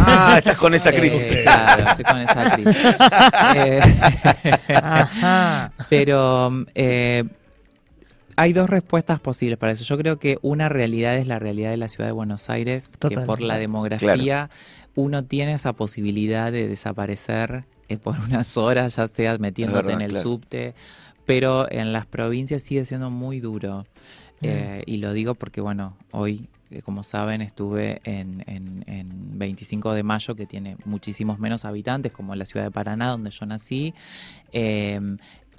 Ah, 0.01 0.35
estás 0.39 0.57
con 0.57 0.73
esa 0.73 0.89
Eh, 0.89 0.99
crisis. 0.99 1.37
claro, 1.43 1.83
estoy 1.87 2.03
con 2.03 2.17
esa 2.19 2.51
crisis. 2.51 2.75
Eh, 3.55 3.79
Ajá. 4.75 5.71
pero 5.89 6.65
eh, 6.75 7.23
hay 8.35 8.53
dos 8.53 8.69
respuestas 8.69 9.19
posibles 9.19 9.57
para 9.57 9.71
eso. 9.71 9.83
Yo 9.83 9.97
creo 9.97 10.19
que 10.19 10.37
una 10.41 10.69
realidad 10.69 11.15
es 11.15 11.25
la 11.27 11.39
realidad 11.39 11.71
de 11.71 11.77
la 11.77 11.87
ciudad 11.87 12.07
de 12.07 12.11
Buenos 12.13 12.49
Aires, 12.49 12.97
que 12.99 13.17
por 13.21 13.41
la 13.41 13.57
demografía 13.57 14.49
uno 14.95 15.23
tiene 15.23 15.53
esa 15.53 15.73
posibilidad 15.73 16.51
de 16.51 16.67
desaparecer 16.67 17.63
eh, 17.89 17.97
por 17.97 18.19
unas 18.27 18.57
horas, 18.57 18.95
ya 18.95 19.07
sea 19.07 19.37
metiéndote 19.37 19.87
verdad, 19.87 20.01
en 20.01 20.05
el 20.05 20.11
claro. 20.11 20.23
subte, 20.23 20.75
pero 21.25 21.71
en 21.71 21.93
las 21.93 22.05
provincias 22.05 22.63
sigue 22.63 22.85
siendo 22.85 23.09
muy 23.09 23.39
duro. 23.39 23.85
Mm. 24.41 24.45
Eh, 24.45 24.83
y 24.85 24.97
lo 24.97 25.13
digo 25.13 25.35
porque, 25.35 25.61
bueno, 25.61 25.97
hoy, 26.11 26.47
eh, 26.71 26.81
como 26.81 27.03
saben, 27.03 27.41
estuve 27.41 28.01
en, 28.03 28.43
en, 28.47 28.83
en 28.87 29.37
25 29.37 29.93
de 29.93 30.03
mayo, 30.03 30.35
que 30.35 30.45
tiene 30.45 30.77
muchísimos 30.85 31.39
menos 31.39 31.65
habitantes, 31.65 32.11
como 32.11 32.35
la 32.35 32.45
ciudad 32.45 32.65
de 32.65 32.71
Paraná, 32.71 33.09
donde 33.09 33.31
yo 33.31 33.45
nací, 33.45 33.93
eh, 34.51 34.99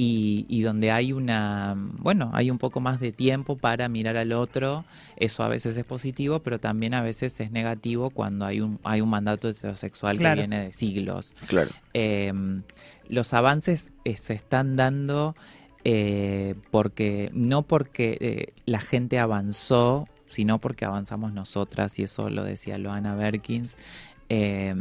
y, 0.01 0.47
y 0.49 0.63
donde 0.63 0.93
hay 0.93 1.13
una, 1.13 1.75
bueno, 1.99 2.31
hay 2.33 2.51
un 2.53 2.57
poco 2.59 2.81
más 2.81 3.01
de 3.01 3.11
tiempo 3.13 3.57
para 3.59 3.89
mirar 3.89 4.17
al 4.17 4.33
otro. 4.33 4.85
Eso 5.17 5.43
a 5.43 5.49
veces 5.49 5.77
es 5.77 5.85
positivo, 5.85 6.39
pero 6.39 6.61
también 6.61 6.95
a 6.95 7.03
veces 7.03 7.39
es 7.41 7.51
negativo 7.51 8.11
cuando 8.11 8.47
hay 8.47 8.61
un, 8.61 8.79
hay 8.85 9.01
un 9.01 9.11
mandato 9.11 9.49
heterosexual 9.49 10.17
Claro. 10.17 10.37
que 10.37 10.41
viene 10.43 10.65
de 10.67 10.73
siglos 10.73 11.35
Claro. 11.49 11.71
eh, 11.95 12.33
los 13.09 13.35
avances 13.35 13.91
eh, 14.05 14.17
se 14.17 14.35
están 14.35 14.77
dando 14.77 15.35
eh, 15.85 16.55
porque 16.71 17.31
no 17.35 17.63
porque 17.63 18.19
eh, 18.21 18.53
la 18.67 18.81
gente 18.81 19.19
avanzó, 19.19 20.07
sino 20.29 20.61
porque 20.61 20.85
avanzamos 20.85 21.33
nosotras, 21.33 21.99
y 21.99 22.03
eso 22.05 22.29
lo 22.31 22.45
decía 22.45 22.77
Loana 22.79 23.15
Berkins, 23.17 23.77
eh, 24.29 24.75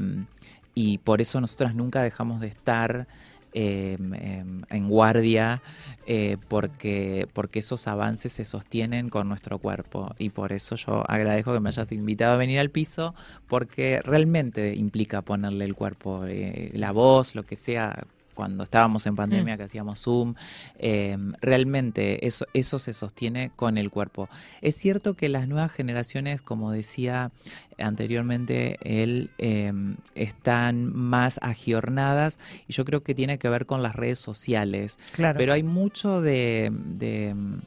y 0.76 0.98
por 1.00 1.22
eso 1.22 1.40
nosotras 1.42 1.74
nunca 1.74 2.02
dejamos 2.04 2.42
de 2.42 2.48
estar 2.48 3.08
eh, 3.54 3.98
em, 4.00 4.62
en 4.70 4.90
guardia 4.90 5.62
eh, 6.06 6.38
porque, 6.48 7.28
porque 7.34 7.60
esos 7.60 7.88
avances 7.88 8.34
se 8.34 8.46
sostienen 8.46 9.10
con 9.10 9.28
nuestro 9.28 9.60
cuerpo 9.60 10.14
y 10.18 10.30
por 10.30 10.52
eso 10.52 10.76
yo 10.76 11.04
agradezco 11.10 11.54
que 11.54 11.60
me 11.60 11.70
hayas 11.70 11.92
invitado 11.92 12.34
a 12.34 12.38
venir 12.38 12.60
al 12.60 12.70
piso 12.70 13.16
porque 13.48 14.02
realmente 14.04 14.76
implica 14.76 15.22
ponerle 15.22 15.66
el 15.66 15.76
cuerpo, 15.76 16.26
eh, 16.26 16.72
la 16.74 16.92
voz, 16.92 17.36
lo 17.36 17.44
que 17.44 17.56
sea. 17.56 18.06
Cuando 18.38 18.66
estábamos 18.66 19.08
en 19.08 19.16
pandemia, 19.16 19.58
que 19.58 19.64
hacíamos 19.64 20.04
Zoom, 20.04 20.36
eh, 20.78 21.18
realmente 21.42 22.28
eso, 22.28 22.46
eso 22.54 22.78
se 22.78 22.94
sostiene 22.94 23.50
con 23.56 23.80
el 23.80 23.90
cuerpo. 23.90 24.30
Es 24.62 24.76
cierto 24.76 25.16
que 25.16 25.28
las 25.28 25.48
nuevas 25.48 25.72
generaciones, 25.72 26.44
como 26.44 26.70
decía 26.70 27.32
anteriormente, 27.80 28.78
él 28.84 29.32
eh, 29.40 29.74
están 30.14 30.96
más 30.96 31.40
agiornadas 31.42 32.38
y 32.68 32.74
yo 32.74 32.86
creo 32.86 33.02
que 33.02 33.16
tiene 33.16 33.40
que 33.40 33.50
ver 33.50 33.66
con 33.66 33.82
las 33.82 33.96
redes 33.96 34.20
sociales. 34.20 35.00
Claro. 35.14 35.40
Pero 35.40 35.54
hay 35.54 35.64
mucho 35.64 36.22
de, 36.22 36.72
de, 36.72 37.34
mm, 37.34 37.58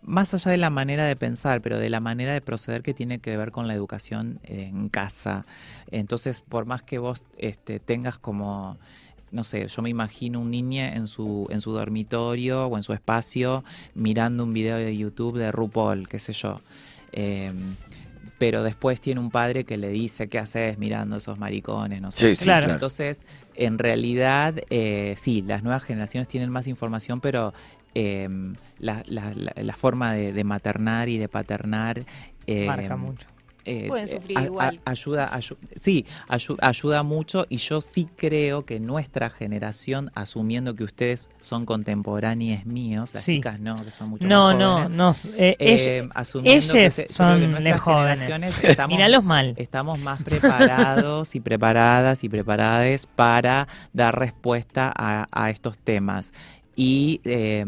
más 0.00 0.32
allá 0.32 0.50
de 0.50 0.56
la 0.56 0.70
manera 0.70 1.04
de 1.04 1.14
pensar, 1.14 1.60
pero 1.60 1.78
de 1.78 1.90
la 1.90 2.00
manera 2.00 2.32
de 2.32 2.40
proceder 2.40 2.82
que 2.82 2.94
tiene 2.94 3.18
que 3.18 3.36
ver 3.36 3.50
con 3.50 3.68
la 3.68 3.74
educación 3.74 4.40
en 4.44 4.88
casa. 4.88 5.44
Entonces, 5.90 6.40
por 6.40 6.64
más 6.64 6.82
que 6.82 6.98
vos 6.98 7.22
este, 7.36 7.80
tengas 7.80 8.18
como 8.18 8.78
no 9.32 9.44
sé, 9.44 9.66
yo 9.68 9.82
me 9.82 9.90
imagino 9.90 10.40
un 10.40 10.50
niño 10.50 10.82
en 10.82 11.06
su, 11.08 11.46
en 11.50 11.60
su 11.60 11.72
dormitorio 11.72 12.66
o 12.66 12.76
en 12.76 12.82
su 12.82 12.92
espacio 12.92 13.64
mirando 13.94 14.44
un 14.44 14.52
video 14.52 14.76
de 14.76 14.96
YouTube 14.96 15.38
de 15.38 15.52
RuPaul, 15.52 16.08
qué 16.08 16.18
sé 16.18 16.32
yo. 16.32 16.60
Eh, 17.12 17.52
pero 18.38 18.62
después 18.62 19.00
tiene 19.00 19.20
un 19.20 19.30
padre 19.30 19.64
que 19.64 19.76
le 19.76 19.88
dice, 19.90 20.28
¿qué 20.28 20.38
haces 20.38 20.78
mirando 20.78 21.16
esos 21.16 21.38
maricones? 21.38 22.00
No 22.00 22.10
sé. 22.10 22.30
Sí, 22.30 22.36
sí, 22.36 22.44
Claro. 22.44 22.70
Entonces, 22.72 23.22
en 23.54 23.78
realidad, 23.78 24.54
eh, 24.70 25.14
sí, 25.18 25.42
las 25.42 25.62
nuevas 25.62 25.82
generaciones 25.82 26.26
tienen 26.28 26.48
más 26.50 26.66
información, 26.66 27.20
pero 27.20 27.52
eh, 27.94 28.28
la, 28.78 29.02
la- 29.06 29.34
la- 29.34 29.52
la 29.56 29.76
forma 29.76 30.14
de, 30.14 30.32
de 30.32 30.44
maternar 30.44 31.08
y 31.08 31.18
de 31.18 31.28
paternar 31.28 32.04
eh, 32.46 32.66
Marca 32.66 32.96
mucho. 32.96 33.28
Eh, 33.64 33.88
Pueden 33.88 34.04
eh, 34.06 34.08
sufrir 34.08 34.38
a- 34.38 34.40
a- 34.40 34.44
igual. 34.44 34.80
ayuda, 34.84 35.30
ayu- 35.32 35.56
sí, 35.80 36.06
ayu- 36.28 36.56
ayuda 36.60 37.02
mucho 37.02 37.46
y 37.48 37.58
yo 37.58 37.80
sí 37.80 38.08
creo 38.16 38.64
que 38.64 38.80
nuestra 38.80 39.30
generación, 39.30 40.10
asumiendo 40.14 40.74
que 40.74 40.84
ustedes 40.84 41.30
son 41.40 41.66
contemporáneos 41.66 42.64
míos, 42.66 43.12
las 43.14 43.22
Sí. 43.22 43.36
chicas 43.36 43.60
no, 43.60 43.82
que 43.84 43.90
son 43.90 44.08
mucho 44.10 44.26
No, 44.26 44.48
más 44.48 44.58
no, 44.58 44.72
jóvenes, 44.78 44.96
no. 44.96 45.10
eh, 45.36 45.56
eh, 45.58 45.74
ella- 46.00 46.08
asumiendo 46.14 46.72
que 46.72 46.78
ellas 46.78 46.94
se- 46.94 47.02
que 47.06 47.12
son 47.12 47.40
nuestras 47.40 47.62
las 47.64 47.80
jóvenes. 47.80 48.20
generaciones 48.20 48.64
estamos- 48.64 48.96
Míralos 48.96 49.24
mal. 49.24 49.54
estamos 49.56 49.98
más 49.98 50.22
preparados 50.22 51.34
y 51.34 51.40
preparadas 51.40 52.24
y 52.24 52.28
preparadas 52.28 53.06
para 53.06 53.68
dar 53.92 54.18
respuesta 54.18 54.92
a, 54.96 55.26
a 55.32 55.50
estos 55.50 55.76
temas. 55.78 56.32
Y 56.76 57.20
eh, 57.24 57.64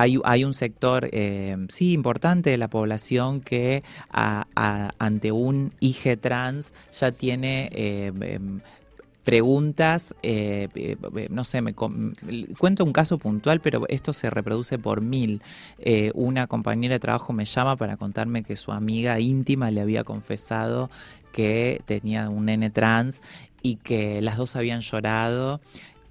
hay, 0.00 0.44
un 0.44 0.54
sector, 0.54 1.08
eh, 1.12 1.56
sí, 1.68 1.92
importante 1.92 2.50
de 2.50 2.58
la 2.58 2.68
población 2.68 3.40
que 3.40 3.82
ante 4.10 5.32
un 5.32 5.72
IG 5.80 6.18
trans 6.20 6.72
ya 6.92 7.12
tiene... 7.12 7.68
eh, 7.72 8.12
em, 8.20 8.60
preguntas, 9.26 10.14
eh, 10.22 10.68
eh, 10.76 10.96
eh, 11.16 11.26
no 11.30 11.42
sé, 11.42 11.60
me 11.60 11.74
cuento 11.74 12.84
un 12.84 12.92
caso 12.92 13.18
puntual, 13.18 13.60
pero 13.60 13.82
esto 13.88 14.12
se 14.12 14.30
reproduce 14.30 14.78
por 14.78 15.00
mil. 15.00 15.42
Una 16.14 16.46
compañera 16.46 16.94
de 16.94 17.00
trabajo 17.00 17.32
me 17.32 17.44
llama 17.44 17.74
para 17.74 17.96
contarme 17.96 18.44
que 18.44 18.54
su 18.54 18.70
amiga 18.70 19.18
íntima 19.18 19.72
le 19.72 19.80
había 19.80 20.04
confesado 20.04 20.90
que 21.32 21.82
tenía 21.86 22.28
un 22.28 22.44
nene 22.44 22.70
trans 22.70 23.20
y 23.62 23.76
que 23.76 24.22
las 24.22 24.36
dos 24.36 24.54
habían 24.54 24.80
llorado. 24.80 25.60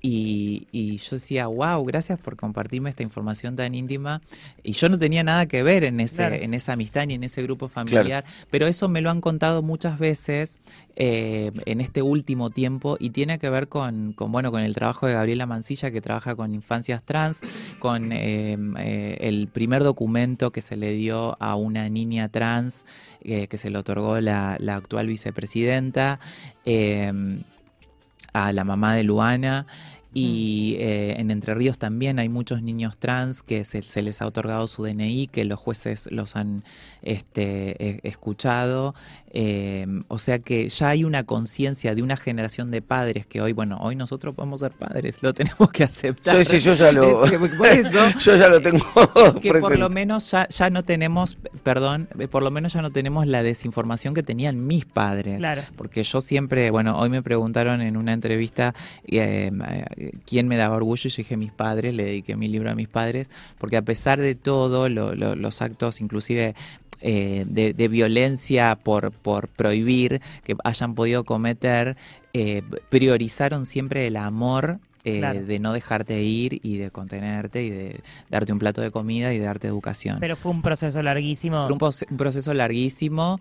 Y, 0.08 0.68
y 0.72 0.98
yo 0.98 1.16
decía, 1.16 1.48
wow, 1.48 1.84
gracias 1.84 2.20
por 2.20 2.36
compartirme 2.36 2.92
esta 2.92 3.02
información 3.02 3.56
tan 3.56 3.74
íntima. 3.74 4.22
Y 4.64 4.74
yo 4.74 4.88
no 4.88 5.00
tenía 5.00 5.24
nada 5.24 5.48
que 5.48 5.64
ver 5.64 5.84
en, 5.84 6.00
ese, 6.00 6.18
Claro. 6.18 6.36
en 6.36 6.54
esa 6.54 6.74
amistad 6.74 7.08
ni 7.08 7.16
en 7.16 7.24
ese 7.24 7.42
grupo 7.42 7.70
familiar, 7.70 8.24
pero 8.52 8.68
eso 8.68 8.88
me 8.88 9.02
lo 9.02 9.10
han 9.10 9.20
contado 9.20 9.64
muchas 9.64 9.98
veces 9.98 10.60
eh, 10.96 11.52
en 11.66 11.82
este 11.82 12.04
último 12.04 12.52
tiempo 12.52 12.98
y 13.00 13.10
tiene 13.10 13.40
que 13.40 13.50
ver 13.50 13.68
con, 13.68 14.14
con, 14.14 14.32
bueno, 14.32 14.52
con 14.52 14.62
el 14.62 14.76
trabajo 14.76 15.08
de 15.08 15.14
Gabriela 15.14 15.48
Mancilla, 15.48 15.90
que 15.90 16.02
trabaja 16.02 16.36
con 16.36 16.54
infancias 16.54 17.02
trans, 17.02 17.42
con 17.80 18.12
eh, 18.12 18.58
eh, 18.78 19.18
el 19.22 19.48
primer 19.48 19.84
documento 19.84 20.52
que 20.52 20.62
se 20.62 20.78
le 20.78 20.92
dio 20.94 21.36
a 21.42 21.56
una 21.56 21.90
niña 21.90 22.30
trans, 22.30 22.86
eh, 23.24 23.48
que 23.48 23.58
se 23.58 23.72
le 23.72 23.80
otorgó 23.80 24.22
la, 24.22 24.58
la 24.60 24.76
actual 24.76 25.08
vicepresidenta, 25.08 26.20
eh, 26.64 27.12
a 28.34 28.52
la 28.52 28.66
mamá 28.66 28.94
de 28.96 29.04
Luana. 29.04 29.66
Y 30.18 30.78
eh, 30.80 31.20
en 31.20 31.30
Entre 31.30 31.54
Ríos 31.54 31.78
también 31.78 32.20
hay 32.20 32.30
muchos 32.30 32.62
niños 32.62 32.98
trans 32.98 33.44
que 33.44 33.66
se, 33.66 33.82
se 33.82 34.02
les 34.02 34.22
ha 34.22 34.28
otorgado 34.28 34.66
su 34.68 34.82
DNI, 34.82 35.28
que 35.28 35.44
los 35.44 35.60
jueces 35.60 36.10
los 36.10 36.38
han 36.38 36.64
este, 37.02 37.76
e- 37.86 38.00
escuchado. 38.04 38.96
Eh, 39.38 39.86
o 40.08 40.18
sea 40.18 40.40
que 40.40 40.70
ya 40.70 40.88
hay 40.88 41.04
una 41.04 41.26
conciencia 41.26 41.94
de 41.94 42.02
una 42.02 42.16
generación 42.16 42.72
de 42.72 42.82
padres 42.82 43.28
que 43.28 43.42
hoy, 43.42 43.52
bueno, 43.52 43.78
hoy 43.82 43.98
nosotros 43.98 44.34
podemos 44.34 44.62
ser 44.62 44.72
padres, 44.72 45.22
lo 45.22 45.34
tenemos 45.36 45.70
que 45.74 45.84
aceptar. 45.84 46.46
Sí, 46.46 46.46
sí, 46.46 46.60
yo 46.60 46.74
ya 46.76 46.94
lo, 46.94 47.26
Eh, 47.26 47.30
que 47.32 47.40
por 47.50 47.68
eso, 47.68 48.00
yo 48.20 48.36
ya 48.38 48.48
lo 48.48 48.62
tengo 48.62 48.86
que 49.42 49.52
por 49.60 49.78
lo 49.78 49.90
menos 49.90 50.32
ya, 50.32 50.48
ya 50.48 50.70
no 50.70 50.84
tenemos, 50.84 51.38
perdón, 51.64 52.08
eh, 52.18 52.28
por 52.30 52.44
lo 52.44 52.52
menos 52.52 52.74
ya 52.74 52.82
no 52.82 52.92
tenemos 52.92 53.28
la 53.28 53.44
desinformación 53.44 54.14
que 54.14 54.24
tenían 54.24 54.66
mis 54.66 54.86
padres. 54.86 55.40
Claro. 55.40 55.62
Porque 55.76 56.04
yo 56.04 56.22
siempre, 56.22 56.72
bueno, 56.72 56.98
hoy 56.98 57.10
me 57.10 57.22
preguntaron 57.22 57.82
en 57.82 57.98
una 57.98 58.14
entrevista 58.14 58.74
eh, 59.06 59.52
eh, 59.98 60.05
quién 60.26 60.48
me 60.48 60.58
daba 60.58 60.76
orgullo 60.76 61.08
y 61.08 61.10
yo 61.10 61.18
dije 61.18 61.38
mis 61.38 61.52
padres, 61.52 61.94
le 61.94 62.06
dediqué 62.06 62.36
mi 62.36 62.48
libro 62.48 62.70
a 62.72 62.76
mis 62.76 62.88
padres, 62.88 63.30
porque 63.58 63.78
a 63.78 63.82
pesar 63.82 64.20
de 64.20 64.36
todo, 64.36 64.90
lo- 64.90 65.16
lo- 65.16 65.36
los 65.36 65.62
actos 65.62 66.02
inclusive 66.02 66.56
eh, 67.02 67.46
de, 67.48 67.74
de 67.74 67.88
violencia 67.88 68.76
por, 68.82 69.12
por 69.12 69.48
prohibir 69.50 70.22
que 70.44 70.56
hayan 70.64 70.96
podido 70.96 71.24
cometer, 71.24 71.98
eh, 72.34 72.64
priorizaron 72.90 73.66
siempre 73.66 74.08
el 74.08 74.16
amor. 74.18 74.80
eh, 75.04 75.20
Claro. 75.20 75.46
de 75.46 75.60
no 75.60 75.72
dejarte 75.72 76.24
ir 76.24 76.60
y 76.64 76.78
de 76.78 76.90
contenerte 76.90 77.64
y 77.64 77.70
de 77.70 78.00
darte 78.32 78.52
un 78.54 78.58
plato 78.58 78.82
de 78.82 78.90
comida 78.90 79.32
y 79.34 79.38
de 79.38 79.46
darte 79.46 79.68
educación. 79.68 80.18
Pero 80.20 80.36
fue 80.36 80.52
un 80.52 80.64
proceso 80.64 81.04
larguísimo. 81.04 81.68
Fue 81.68 82.06
un 82.10 82.18
proceso 82.18 82.54
larguísimo 82.56 83.40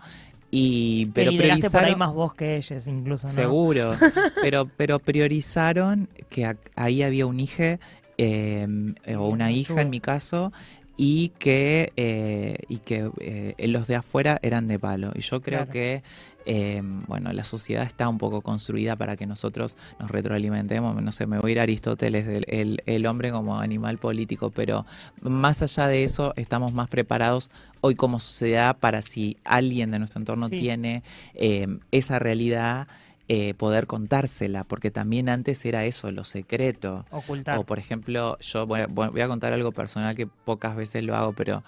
y 0.57 1.07
pero 1.07 1.31
lideraste 1.31 1.69
por 1.69 1.79
ahí 1.79 1.83
priorizaron 1.95 1.99
más 1.99 2.13
vos 2.13 2.33
que 2.33 2.55
ellas, 2.55 2.87
incluso, 2.87 3.27
¿no? 3.27 3.33
Seguro, 3.33 3.91
pero, 4.41 4.69
pero 4.77 4.99
priorizaron 4.99 6.07
que 6.29 6.45
a- 6.45 6.57
ahí 6.75 7.03
había 7.03 7.25
un 7.25 7.39
hijo 7.39 7.77
eh, 8.17 8.67
o 9.17 9.27
una 9.27 9.51
hija 9.51 9.81
en 9.81 9.89
mi 9.89 9.99
caso 9.99 10.53
y 10.97 11.29
que, 11.39 11.91
eh, 11.97 12.57
y 12.69 12.77
que 12.77 13.09
eh, 13.19 13.67
los 13.67 13.87
de 13.87 13.95
afuera 13.95 14.39
eran 14.41 14.67
de 14.69 14.79
palo. 14.79 15.11
Y 15.13 15.19
yo 15.21 15.41
creo 15.41 15.59
Claro. 15.65 15.71
que 15.73 16.03
eh, 16.45 16.81
bueno, 17.07 17.33
la 17.33 17.43
sociedad 17.43 17.83
está 17.83 18.07
un 18.07 18.17
poco 18.17 18.41
construida 18.41 18.95
para 18.95 19.15
que 19.17 19.25
nosotros 19.25 19.77
nos 19.99 20.11
retroalimentemos. 20.11 21.01
No 21.01 21.11
sé, 21.11 21.25
me 21.27 21.39
voy 21.39 21.51
a 21.51 21.53
ir 21.53 21.59
a 21.59 21.63
Aristóteles, 21.63 22.27
el, 22.27 22.45
el- 22.47 22.83
el 22.85 23.05
hombre 23.07 23.31
como 23.31 23.59
animal 23.59 23.97
político, 23.97 24.51
pero 24.51 24.85
más 25.21 25.61
allá 25.61 25.87
de 25.87 26.03
eso, 26.03 26.33
estamos 26.35 26.73
más 26.73 26.87
preparados 26.87 27.51
hoy 27.81 27.95
como 27.95 28.19
sociedad 28.19 28.77
para 28.77 29.01
si 29.01 29.37
alguien 29.43 29.91
de 29.91 29.99
nuestro 29.99 30.19
entorno 30.19 30.47
Sí. 30.49 30.59
tiene 30.59 31.03
eh, 31.33 31.67
esa 31.91 32.19
realidad, 32.19 32.87
eh, 33.27 33.55
poder 33.55 33.87
contársela, 33.87 34.63
porque 34.65 34.91
también 34.91 35.29
antes 35.29 35.65
era 35.65 35.83
eso, 35.85 36.11
lo 36.11 36.23
secreto. 36.25 37.05
Ocultar. 37.09 37.57
O 37.57 37.63
por 37.63 37.79
ejemplo, 37.79 38.37
yo 38.39 38.67
voy 38.67 39.21
a 39.21 39.27
contar 39.27 39.51
algo 39.51 39.71
personal 39.71 40.15
que 40.15 40.27
pocas 40.27 40.75
veces 40.75 41.03
lo 41.03 41.15
hago, 41.15 41.33
pero 41.33 41.63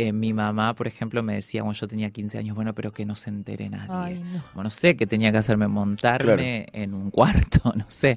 eh, 0.00 0.12
mi 0.12 0.32
mamá, 0.32 0.76
por 0.76 0.86
ejemplo, 0.86 1.24
me 1.24 1.34
decía 1.34 1.62
cuando 1.62 1.76
yo 1.76 1.88
tenía 1.88 2.10
15 2.10 2.38
años, 2.38 2.54
bueno, 2.54 2.72
pero 2.72 2.92
que 2.92 3.04
no 3.04 3.16
se 3.16 3.30
entere 3.30 3.68
nadie. 3.68 3.88
Ay, 3.90 4.20
no. 4.32 4.44
Bueno, 4.54 4.70
sé 4.70 4.96
qué 4.96 5.08
tenía 5.08 5.32
que 5.32 5.38
hacerme, 5.38 5.66
montarme 5.66 6.66
en 6.72 6.94
un 6.94 7.10
cuarto, 7.10 7.72
no 7.74 7.84
sé. 7.88 8.16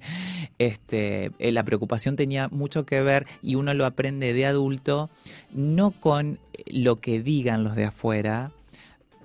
Este, 0.59 1.31
eh, 1.39 1.51
la 1.51 1.63
preocupación 1.63 2.15
tenía 2.15 2.49
mucho 2.49 2.85
que 2.85 3.01
ver 3.01 3.25
y 3.41 3.55
uno 3.55 3.73
lo 3.73 3.87
aprende 3.87 4.31
de 4.31 4.45
adulto, 4.45 5.09
no 5.53 5.89
con 5.89 6.37
lo 6.67 7.01
que 7.01 7.19
digan 7.19 7.63
los 7.63 7.75
de 7.75 7.85
afuera. 7.85 8.51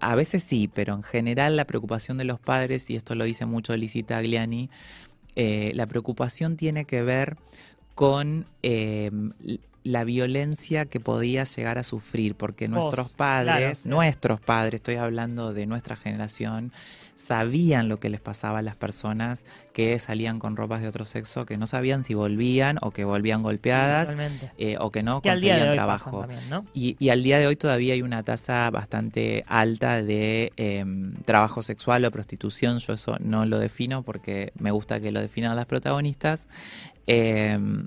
A 0.00 0.14
veces 0.14 0.42
sí, 0.42 0.66
pero 0.66 0.94
en 0.94 1.02
general 1.02 1.56
la 1.56 1.66
preocupación 1.66 2.16
de 2.16 2.24
los 2.24 2.40
padres, 2.40 2.88
y 2.88 2.96
esto 2.96 3.14
lo 3.14 3.24
dice 3.24 3.44
mucho 3.44 3.76
Lizzie 3.76 4.02
Tagliani, 4.02 4.70
eh, 5.34 5.72
la 5.74 5.86
preocupación 5.86 6.56
tiene 6.56 6.86
que 6.86 7.02
ver 7.02 7.36
con 7.94 8.46
eh, 8.62 9.10
la 9.86 10.02
violencia 10.04 10.86
que 10.86 10.98
podía 10.98 11.44
llegar 11.44 11.78
a 11.78 11.84
sufrir, 11.84 12.34
porque 12.34 12.66
Vos, 12.66 12.82
nuestros 12.82 13.14
padres, 13.14 13.86
nuestros 13.86 14.40
padres, 14.40 14.78
estoy 14.78 14.96
hablando 14.96 15.54
de 15.54 15.66
nuestra 15.66 15.94
generación, 15.94 16.72
sabían 17.14 17.88
lo 17.88 17.98
que 18.00 18.10
les 18.10 18.20
pasaba 18.20 18.58
a 18.58 18.62
las 18.62 18.74
personas 18.76 19.44
que 19.72 19.98
salían 20.00 20.38
con 20.38 20.56
ropas 20.56 20.82
de 20.82 20.88
otro 20.88 21.04
sexo, 21.04 21.46
que 21.46 21.56
no 21.56 21.66
sabían 21.66 22.02
si 22.02 22.14
volvían 22.14 22.78
o 22.82 22.90
que 22.90 23.04
volvían 23.04 23.42
golpeadas 23.42 24.12
eh, 24.58 24.76
o 24.80 24.90
que 24.90 25.02
no 25.02 25.22
Que 25.22 25.30
conseguían 25.30 25.72
trabajo. 25.72 26.10
pasan 26.22 26.28
también, 26.36 26.50
¿no? 26.50 26.66
Y, 26.74 26.96
y 26.98 27.10
al 27.10 27.22
día 27.22 27.38
de 27.38 27.46
hoy 27.46 27.56
todavía 27.56 27.94
hay 27.94 28.02
una 28.02 28.22
tasa 28.22 28.68
bastante 28.70 29.44
alta 29.46 30.02
de 30.02 30.52
em, 30.56 31.14
trabajo 31.24 31.62
sexual 31.62 32.04
o 32.04 32.10
prostitución. 32.10 32.80
Yo 32.80 32.92
eso 32.94 33.16
no 33.20 33.46
lo 33.46 33.58
defino 33.60 34.02
porque 34.02 34.52
me 34.58 34.70
gusta 34.72 35.00
que 35.00 35.12
lo 35.12 35.20
definan 35.20 35.54
las 35.56 35.66
protagonistas. 35.66 36.48
Em, 37.06 37.86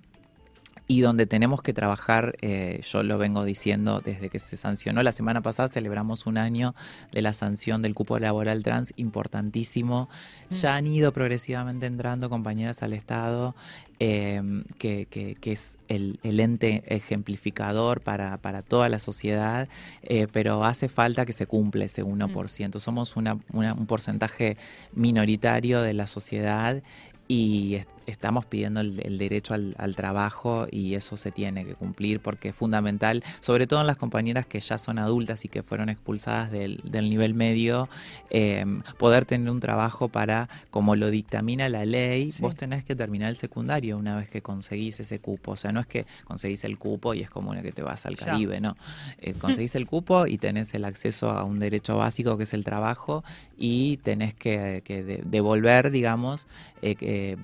y 0.91 1.01
donde 1.01 1.27
tenemos 1.27 1.61
que 1.61 1.71
trabajar, 1.71 2.35
eh, 2.41 2.81
yo 2.83 3.03
lo 3.03 3.19
vengo 3.19 3.45
diciendo 3.45 4.01
desde 4.03 4.29
que 4.29 4.39
se 4.39 4.57
sancionó. 4.57 5.03
La 5.03 5.11
semana 5.11 5.41
pasada 5.41 5.69
celebramos 5.69 6.25
un 6.25 6.39
año 6.39 6.73
de 7.11 7.21
la 7.21 7.31
sanción 7.31 7.83
del 7.83 7.93
cupo 7.93 8.17
laboral 8.17 8.63
trans, 8.63 8.91
importantísimo. 8.97 10.09
Ya 10.49 10.75
han 10.75 10.87
ido 10.87 11.13
progresivamente 11.13 11.85
entrando 11.85 12.27
compañeras 12.31 12.81
al 12.81 12.93
Estado, 12.93 13.55
eh, 13.99 14.41
que, 14.79 15.05
que- 15.05 15.35
que 15.35 15.51
es 15.51 15.77
el, 15.89 16.19
el 16.23 16.39
ente 16.39 16.83
ejemplificador 16.87 18.01
para, 18.01 18.37
para 18.37 18.63
toda 18.63 18.89
la 18.89 18.97
sociedad, 18.97 19.69
eh, 20.01 20.25
pero 20.31 20.63
hace 20.65 20.89
falta 20.89 21.23
que 21.27 21.33
se 21.33 21.45
cumpla 21.45 21.85
ese 21.85 22.03
1%. 22.03 22.79
Somos 22.79 23.15
una- 23.15 23.37
una- 23.53 23.73
un 23.75 23.85
porcentaje 23.85 24.57
minoritario 24.93 25.81
de 25.83 25.93
la 25.93 26.07
sociedad 26.07 26.81
y 27.27 27.77
estamos 28.05 28.45
pidiendo 28.45 28.79
el, 28.81 28.99
el 29.05 29.17
derecho 29.17 29.53
al, 29.53 29.75
al 29.77 29.95
trabajo 29.95 30.67
y 30.71 30.95
eso 30.95 31.17
se 31.17 31.31
tiene 31.31 31.65
que 31.65 31.75
cumplir 31.75 32.19
porque 32.19 32.49
es 32.49 32.55
fundamental, 32.55 33.23
sobre 33.39 33.67
todo 33.67 33.81
en 33.81 33.87
las 33.87 33.97
compañeras 33.97 34.45
que 34.45 34.59
ya 34.59 34.77
son 34.77 34.99
adultas 34.99 35.45
y 35.45 35.47
que 35.49 35.63
fueron 35.63 35.89
expulsadas 35.89 36.51
del, 36.51 36.81
del 36.83 37.09
nivel 37.09 37.33
medio, 37.33 37.89
eh, 38.29 38.65
poder 38.97 39.25
tener 39.25 39.49
un 39.51 39.59
trabajo 39.59 40.09
para, 40.09 40.49
como 40.69 40.95
lo 40.95 41.09
dictamina 41.11 41.69
la 41.69 41.85
ley, 41.85 42.31
Sí. 42.31 42.41
vos 42.41 42.55
tenés 42.55 42.83
que 42.83 42.95
terminar 42.95 43.29
el 43.29 43.37
secundario 43.37 43.97
una 43.97 44.15
vez 44.15 44.29
que 44.29 44.41
conseguís 44.41 44.99
ese 44.99 45.19
cupo. 45.19 45.51
O 45.51 45.57
sea, 45.57 45.71
no 45.71 45.79
es 45.79 45.87
que 45.87 46.05
conseguís 46.25 46.63
el 46.63 46.77
cupo 46.77 47.13
y 47.13 47.21
es 47.21 47.29
como 47.29 47.51
una 47.51 47.61
que 47.61 47.71
te 47.71 47.81
vas 47.81 48.05
al 48.05 48.15
Ya. 48.15 48.25
Caribe, 48.27 48.59
no. 48.61 48.75
Eh, 49.19 49.33
conseguís 49.33 49.75
el 49.75 49.85
cupo 49.87 50.27
y 50.27 50.37
tenés 50.37 50.73
el 50.73 50.85
acceso 50.85 51.29
a 51.31 51.43
un 51.43 51.59
derecho 51.59 51.97
básico 51.97 52.37
que 52.37 52.43
es 52.43 52.53
el 52.53 52.63
trabajo 52.63 53.23
y 53.57 53.97
tenés 53.97 54.33
que, 54.33 54.81
que 54.85 55.03
de- 55.03 55.21
devolver, 55.25 55.91
digamos, 55.91 56.47
eh, 56.81 56.95
que- 56.95 57.37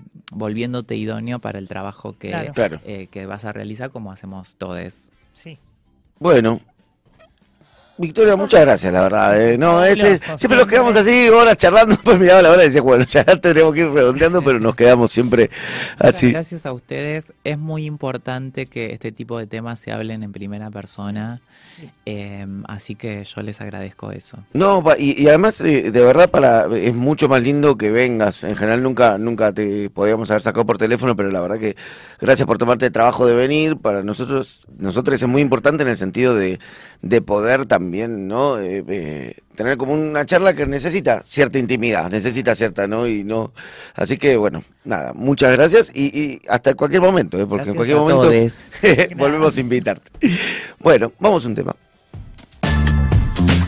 volviéndote 0.55 0.95
idóneo 0.95 1.39
para 1.39 1.59
el 1.59 1.67
trabajo 1.67 2.17
que, 2.17 2.31
Claro. 2.53 2.79
Eh, 2.85 3.07
que 3.11 3.25
vas 3.25 3.43
a 3.43 3.51
realizar 3.51 3.91
como 3.91 4.13
hacemos 4.13 4.55
todos. 4.55 5.11
Sí. 5.33 5.59
Bueno, 6.17 6.61
Victoria, 7.97 8.35
muchas 8.35 8.61
gracias, 8.61 8.91
la 8.91 9.03
verdad. 9.03 9.41
eh. 9.41 9.57
No, 9.57 9.83
ese, 9.83 10.19
siempre 10.37 10.57
nos 10.57 10.67
quedamos 10.67 10.97
así 10.97 11.29
horas 11.29 11.55
charlando, 11.55 11.95
pues 12.03 12.19
miraba 12.19 12.41
la 12.41 12.51
hora 12.51 12.63
y 12.63 12.65
decía, 12.65 12.81
bueno, 12.81 13.05
ya 13.05 13.23
tendremos 13.39 13.73
que 13.73 13.79
ir 13.81 13.89
redondeando, 13.89 14.41
pero 14.41 14.59
nos 14.59 14.75
quedamos 14.75 15.11
siempre 15.11 15.49
así. 15.97 16.31
Gracias 16.31 16.65
a 16.65 16.73
ustedes. 16.73 17.33
Es 17.45 17.57
muy 17.57 17.85
importante 17.85 18.65
que 18.65 18.91
este 18.91 19.11
tipo 19.13 19.39
de 19.39 19.47
temas 19.47 19.79
se 19.79 19.91
hablen 19.93 20.23
en 20.23 20.31
primera 20.33 20.69
persona. 20.71 21.39
eh, 22.05 22.45
así 22.67 22.95
que 22.95 23.23
yo 23.23 23.41
les 23.41 23.59
agradezco 23.61 24.11
eso. 24.11 24.37
No, 24.53 24.83
pa- 24.83 24.97
y, 24.97 25.21
y 25.21 25.27
además, 25.29 25.59
eh, 25.61 25.91
de 25.91 26.01
verdad, 26.03 26.29
para 26.29 26.67
es 26.75 26.93
mucho 26.93 27.27
más 27.29 27.41
lindo 27.43 27.77
que 27.77 27.91
vengas. 27.91 28.43
En 28.43 28.55
general, 28.55 28.81
nunca 28.83 29.17
nunca 29.17 29.51
te 29.53 29.89
podíamos 29.89 30.29
haber 30.31 30.41
sacado 30.41 30.65
por 30.65 30.77
teléfono, 30.77 31.15
pero 31.15 31.31
la 31.31 31.41
verdad 31.41 31.59
que 31.59 31.75
gracias 32.19 32.45
por 32.45 32.57
tomarte 32.57 32.85
el 32.87 32.91
trabajo 32.91 33.25
de 33.25 33.33
venir. 33.35 33.77
Para 33.77 34.03
nosotros, 34.03 34.67
nosotros 34.77 35.21
es 35.21 35.27
muy 35.27 35.41
importante 35.41 35.83
en 35.83 35.89
el 35.89 35.97
sentido 35.97 36.35
de, 36.35 36.59
de 37.01 37.21
poder 37.21 37.65
también, 37.65 37.84
¿no? 38.27 38.59
Eh, 38.59 38.83
eh, 38.87 39.35
tener 39.55 39.77
como 39.77 39.93
una 39.93 40.25
charla 40.25 40.53
que 40.53 40.65
necesita 40.65 41.21
cierta 41.25 41.57
intimidad, 41.59 42.09
necesita 42.09 42.55
cierta, 42.55 42.87
¿no? 42.87 43.07
Y 43.07 43.23
no, 43.23 43.53
así 43.93 44.17
que 44.17 44.37
bueno, 44.37 44.63
nada, 44.83 45.13
muchas 45.13 45.51
gracias 45.53 45.91
y, 45.93 46.05
y 46.17 46.41
hasta 46.47 46.73
cualquier 46.75 47.01
momento, 47.01 47.39
¿eh? 47.39 47.45
porque 47.47 47.69
en 47.69 47.75
cualquier 47.75 47.97
a 47.97 48.01
momento 48.01 48.29
volvemos 49.17 49.57
a 49.57 49.61
invitarte. 49.61 50.11
Bueno, 50.79 51.11
vamos 51.19 51.45
a 51.45 51.47
un 51.47 51.55
tema. 51.55 51.75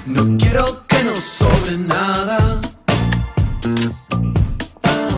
No 0.05 0.37
quiero 0.37 0.85
que 0.87 1.03
nos 1.03 1.19
sobre 1.19 1.77
nada. 1.77 2.61